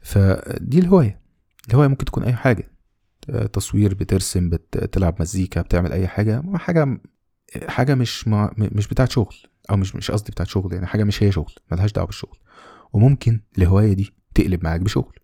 فدي 0.00 0.78
الهواية. 0.78 1.20
الهواية 1.68 1.88
ممكن 1.88 2.04
تكون 2.04 2.24
أي 2.24 2.32
حاجة. 2.32 2.70
آه، 3.30 3.46
تصوير 3.46 3.94
بترسم 3.94 4.50
بتلعب 4.50 5.16
مزيكا 5.20 5.62
بتعمل 5.62 5.92
أي 5.92 6.08
حاجة. 6.08 6.42
حاجة 6.54 7.00
حاجة 7.68 7.94
مش 7.94 8.28
مع 8.28 8.52
مش 8.58 8.88
بتاعت 8.88 9.10
شغل 9.10 9.34
أو 9.70 9.76
مش 9.76 9.96
مش 9.96 10.10
قصدي 10.10 10.32
بتاعت 10.32 10.48
شغل 10.48 10.72
يعني 10.72 10.86
حاجة 10.86 11.04
مش 11.04 11.22
هي 11.22 11.32
شغل 11.32 11.52
ملهاش 11.72 11.92
دعوة 11.92 12.06
بالشغل. 12.06 12.38
وممكن 12.92 13.40
الهواية 13.58 13.92
دي 13.92 14.14
تقلب 14.34 14.64
معاك 14.64 14.80
بشغل. 14.80 15.18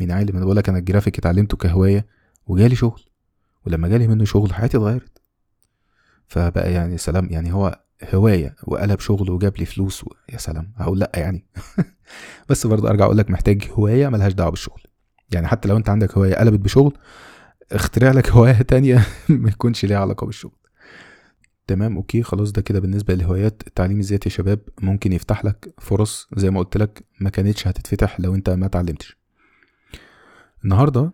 مين 0.00 0.10
عالم؟ 0.10 0.36
أنا 0.36 0.44
بقول 0.44 0.56
لك 0.56 0.68
أنا 0.68 0.78
الجرافيك 0.78 1.18
اتعلمته 1.18 1.56
كهواية 1.56 2.06
وجالي 2.46 2.76
شغل. 2.76 3.02
ولما 3.66 3.88
جالي 3.88 4.08
منه 4.08 4.24
شغل 4.24 4.54
حياتي 4.54 4.76
اتغيرت. 4.76 5.22
فبقى 6.28 6.72
يعني 6.72 6.98
سلام 6.98 7.28
يعني 7.30 7.52
هو 7.52 7.80
هواية 8.14 8.56
وقلب 8.64 9.00
شغل 9.00 9.30
وجاب 9.30 9.56
لي 9.58 9.64
فلوس 9.64 10.04
و... 10.04 10.06
يا 10.32 10.38
سلام 10.38 10.72
هقول 10.76 10.98
لأ 10.98 11.12
يعني. 11.14 11.44
بس 12.48 12.66
برضه 12.66 12.88
أرجع 12.88 13.04
أقول 13.04 13.18
لك 13.18 13.30
محتاج 13.30 13.68
هواية 13.72 14.08
ملهاش 14.08 14.32
دعوة 14.32 14.50
بالشغل. 14.50 14.82
يعني 15.32 15.46
حتى 15.46 15.68
لو 15.68 15.76
أنت 15.76 15.88
عندك 15.88 16.18
هواية 16.18 16.34
قلبت 16.34 16.60
بشغل 16.60 16.92
اخترع 17.72 18.10
لك 18.10 18.30
هواية 18.30 18.62
تانية 18.72 19.06
ما 19.28 19.48
يكونش 19.48 19.84
ليها 19.84 19.98
علاقة 19.98 20.24
بالشغل. 20.24 20.56
تمام 21.66 21.96
okay 21.96 22.22
خلاص 22.22 22.52
ده 22.52 22.62
كده 22.62 22.80
بالنسبة 22.80 23.14
للهوايات. 23.14 23.62
التعليم 23.66 23.98
الذاتي 24.00 24.28
يا 24.28 24.34
شباب 24.34 24.60
ممكن 24.80 25.12
يفتح 25.12 25.44
لك 25.44 25.74
فرص 25.78 26.28
زي 26.36 26.50
ما 26.50 26.58
قلت 26.60 26.76
لك 26.76 27.04
ما 27.20 27.30
كانتش 27.30 27.68
هتتفتح 27.68 28.20
لو 28.20 28.34
أنت 28.34 28.50
ما 28.50 28.66
اتعلمتش. 28.66 29.16
النهارده 30.64 31.12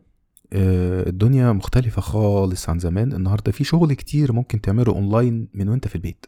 آه، 0.52 1.08
الدنيا 1.08 1.52
مختلفة 1.52 2.02
خالص 2.02 2.68
عن 2.68 2.78
زمان. 2.78 3.12
النهاردة 3.12 3.52
في 3.52 3.64
شغل 3.64 3.92
كتير 3.92 4.32
ممكن 4.32 4.60
تعمله 4.60 4.92
أونلاين 4.92 5.48
من 5.54 5.68
وأنت 5.68 5.88
في 5.88 5.94
البيت. 5.94 6.26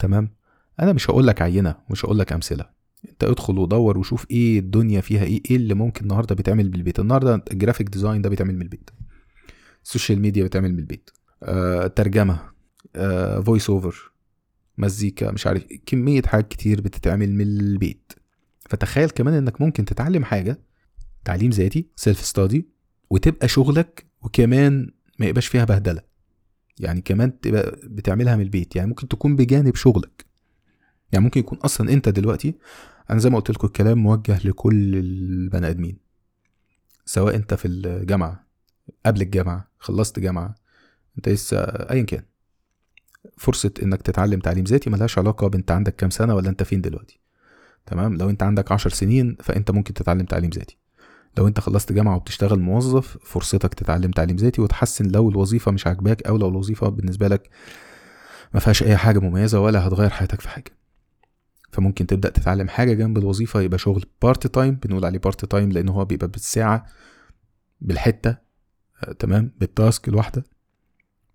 تمام؟ 0.00 0.28
أنا 0.80 0.92
مش 0.92 1.10
هقول 1.10 1.26
لك 1.26 1.42
عينة 1.42 1.76
مش 1.90 2.04
هقول 2.04 2.18
لك 2.18 2.32
أمثلة. 2.32 2.70
أنت 3.08 3.24
ادخل 3.24 3.58
ودور 3.58 3.98
وشوف 3.98 4.26
إيه 4.30 4.58
الدنيا 4.58 5.00
فيها 5.00 5.24
إيه 5.24 5.42
إيه 5.50 5.56
اللي 5.56 5.74
ممكن 5.74 6.02
النهارده 6.02 6.34
بيتعمل 6.34 6.68
بالبيت 6.68 7.00
النهارده 7.00 7.44
ال 7.52 7.57
graphic 7.57 7.88
design 7.88 8.22
ده 8.22 8.28
بيتعمل 8.28 8.54
من 8.54 8.62
البيت. 8.62 8.90
ال 9.84 9.89
social 9.89 10.20
media 10.20 10.42
بيتعمل 10.42 10.72
من 10.72 10.78
البيت. 10.78 11.10
آه، 11.42 11.86
ترجمة. 11.86 12.50
voice 13.44 13.70
over 13.70 14.12
مزيكا 14.78 15.30
مش 15.30 15.46
عارف. 15.46 15.64
كمية 15.86 16.22
حاجات 16.22 16.48
كتير 16.48 16.80
بتتعمل 16.80 17.34
من 17.34 17.46
البيت. 17.46 18.12
فتخيل 18.70 19.10
كمان 19.10 19.34
إنك 19.34 19.60
ممكن 19.60 19.84
تتعلم 19.84 20.24
حاجة 20.24 20.60
تعليم 21.24 21.50
ذاتي 21.50 21.88
self 21.96 22.24
study 22.24 22.68
وتبقى 23.10 23.48
شغلك 23.48 24.06
وكمان 24.22 24.90
ما 25.18 25.26
يبقاش 25.26 25.46
فيها 25.46 25.64
بهدلة. 25.64 26.09
يعني 26.78 27.00
كمان 27.00 27.40
تبقى 27.40 27.78
بتعملها 27.84 28.36
من 28.36 28.42
البيت. 28.42 28.76
يعني 28.76 28.88
ممكن 28.88 29.08
تكون 29.08 29.36
بجانب 29.36 29.74
شغلك. 29.74 30.26
يعني 31.12 31.24
ممكن 31.24 31.40
يكون 31.40 31.58
أصلا 31.58 31.92
أنت 31.92 32.08
دلوقتي 32.08 32.54
أنا 33.10 33.18
زي 33.18 33.30
ما 33.30 33.36
قلت 33.36 33.50
لكم 33.50 33.66
الكلام 33.66 33.98
موجه 33.98 34.46
لكل 34.46 34.96
البني 34.96 35.70
آدمين. 35.70 35.98
سواء 37.04 37.36
أنت 37.36 37.54
في 37.54 37.68
الجامعة 37.68 38.46
قبل 39.06 39.22
الجامعة 39.22 39.70
خلصت 39.78 40.18
جامعة 40.18 40.54
أنت 41.18 41.28
لسه 41.28 41.58
ايا 41.60 42.02
كان. 42.02 42.22
فرصة 43.38 43.72
إنك 43.82 44.02
تتعلم 44.02 44.40
تعليم 44.40 44.64
ذاتي 44.64 44.90
ملهاش 44.90 45.18
علاقة 45.18 45.48
بأنت 45.48 45.70
عندك 45.70 45.96
كام 45.96 46.10
سنة 46.10 46.34
ولا 46.34 46.48
أنت 46.48 46.62
فين 46.62 46.80
دلوقتي. 46.80 47.20
تمام؟ 47.86 48.16
لو 48.16 48.30
أنت 48.30 48.42
عندك 48.42 48.72
عشر 48.72 48.90
سنين 48.90 49.36
فأنت 49.40 49.70
ممكن 49.70 49.94
تتعلم 49.94 50.24
تعليم 50.24 50.50
ذاتي. 50.50 50.78
لو 51.38 51.48
انت 51.48 51.60
خلصت 51.60 51.92
جامعة 51.92 52.16
وبتشتغل 52.16 52.60
موظف 52.60 53.18
فرصتك 53.24 53.74
تتعلم 53.74 54.10
تعليم 54.10 54.36
ذاتي 54.36 54.60
وتحسن 54.60 55.06
لو 55.08 55.28
الوظيفة 55.30 55.70
مش 55.72 55.86
عاجباك 55.86 56.22
أو 56.22 56.36
لو 56.36 56.48
الوظيفة 56.48 56.88
بالنسبة 56.88 57.28
لك 57.28 57.50
ما 58.54 58.60
فيهاش 58.60 58.82
أي 58.82 58.96
حاجة 58.96 59.18
مميزة 59.18 59.60
ولا 59.60 59.88
هتغير 59.88 60.10
حياتك 60.10 60.40
في 60.40 60.48
حاجة. 60.48 60.70
فممكن 61.72 62.06
تبدأ 62.06 62.28
تتعلم 62.30 62.68
حاجة 62.68 62.92
جنب 62.92 63.18
الوظيفة 63.18 63.60
يبقى 63.60 63.78
شغل 63.78 64.04
part 64.22 64.46
time 64.46 64.74
بنقول 64.74 65.04
عليه 65.04 65.18
part 65.18 65.44
time 65.44 65.72
لأن 65.72 65.88
هو 65.88 66.04
بيبقى 66.04 66.28
بالساعة 66.28 66.86
بالحتة 67.80 68.36
آه، 69.04 69.12
تمام 69.12 69.52
بالتاسك 69.60 70.08
الواحدة. 70.08 70.44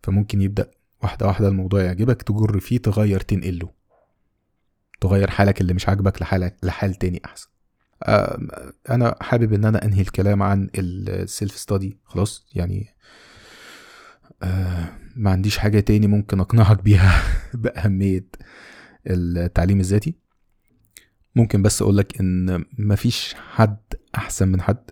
فممكن 0.03 0.41
يبدأ 0.41 0.71
واحدة 1.03 1.27
واحدة 1.27 1.47
الموضوع 1.47 1.81
يعجبك 1.81 2.21
تجر 2.21 2.59
فيه 2.59 2.77
تغير 2.77 3.19
تنقله. 3.19 3.69
تغير 5.01 5.29
حالك 5.29 5.61
اللي 5.61 5.73
مش 5.73 5.89
عاجبك 5.89 6.21
لحالك 6.21 6.57
لحال 6.63 6.93
تاني 6.95 7.21
أحسن. 7.25 7.47
أنا 8.89 9.15
حابب 9.21 9.53
إن 9.53 9.65
أنا 9.65 9.85
أنهي 9.85 10.01
الكلام 10.01 10.43
عن 10.43 10.69
السيلف 10.77 11.57
ستادي 11.57 11.97
خلاص 12.03 12.45
يعني 12.55 12.87
آه، 14.43 14.89
ما 15.15 15.31
عنديش 15.31 15.57
حاجة 15.57 15.79
تاني 15.79 16.07
ممكن 16.07 16.39
أقنعك 16.39 16.83
بيها 16.83 17.21
بأهمية 17.53 18.25
التعليم 19.07 19.79
الذاتي. 19.79 20.15
ممكن 21.35 21.61
بس 21.61 21.81
اقولك 21.81 22.19
إن 22.21 22.65
مفيش 22.77 23.35
حد 23.53 23.77
أحسن 24.15 24.47
من 24.47 24.61
حد. 24.61 24.91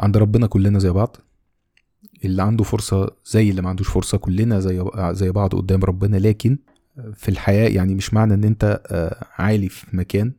عند 0.00 0.16
ربنا 0.16 0.46
كلنا 0.46 0.78
زي 0.78 0.90
بعض. 0.90 1.16
اللي 2.24 2.42
عنده 2.42 2.64
فرصة 2.64 3.10
زي 3.26 3.50
اللي 3.50 3.62
ما 3.62 3.68
عندوش 3.68 3.88
فرصة 3.88 4.18
كلنا 4.18 4.60
زي 4.60 4.84
زي 5.10 5.30
بعض 5.30 5.54
قدام 5.54 5.84
ربنا. 5.84 6.16
لكن 6.16 6.58
في 7.14 7.28
الحياة 7.28 7.68
يعني 7.68 7.94
مش 7.94 8.14
معنى 8.14 8.34
إن 8.34 8.44
أنت 8.44 8.82
آه، 8.86 9.26
عالي 9.38 9.68
في 9.68 9.96
مكان. 9.96 10.32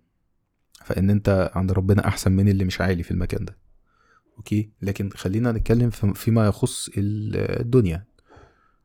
فإن 0.84 1.10
أنت 1.10 1.52
عند 1.56 1.72
ربنا 1.72 2.08
أحسن 2.08 2.32
من 2.32 2.48
اللي 2.48 2.64
مش 2.66 2.82
عالي 2.82 3.04
في 3.04 3.12
المكان 3.12 3.46
ده. 3.46 3.58
أوكي؟ 4.38 4.70
لكن 4.82 5.10
خلينا 5.10 5.52
نتكلم 5.52 5.90
في- 5.90 6.14
فيما 6.16 6.48
يخص 6.48 6.88
ال- 6.98 7.60
الدنيا. 7.62 8.06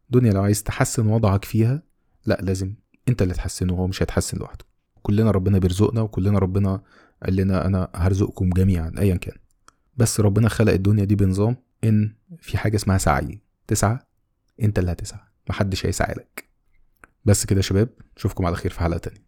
الدنيا 0.07 0.33
لو 0.33 0.43
عايز 0.43 0.63
تحسن 0.63 1.07
وضعك 1.07 1.45
فيها 1.45 1.83
لا 2.27 2.39
لازم 2.43 2.75
أنت 3.09 3.23
اللي 3.23 3.35
تحسنه 3.35 3.75
هو 3.75 3.87
مش 3.87 4.03
هيتحسن 4.03 4.39
لوحده. 4.39 4.65
كلنا 5.03 5.31
ربنا 5.31 5.59
بيرزقنا 5.59 6.01
وكلنا 6.01 6.39
ربنا 6.39 6.83
قال 7.25 7.37
لنا 7.37 7.67
أنا 7.67 7.89
هرزقكم 7.95 8.51
جميعا 8.51 8.93
ايا 8.99 9.17
كان. 9.17 9.37
بس 9.97 10.21
ربنا 10.21 10.49
خلق 10.49 10.73
الدنيا 10.73 11.05
دي 11.05 11.15
بنظام 11.15 11.57
إن 11.85 12.15
في 12.41 12.59
حاجة 12.59 12.77
اسمها 12.77 12.99
سعي. 12.99 13.41
تسعى 13.67 13.99
أنت 14.63 14.79
اللي 14.79 14.93
هتسعى 14.93 15.21
محدش 15.51 15.87
هيسعى 15.87 16.15
لك. 16.15 16.49
بس 17.25 17.45
كده 17.47 17.57
يا 17.57 17.63
شباب 17.63 17.89
اشوفكم 18.17 18.47
على 18.47 18.57
خير 18.57 18.71
في 18.73 18.81
حلقة 18.81 18.99
تانية. 18.99 19.28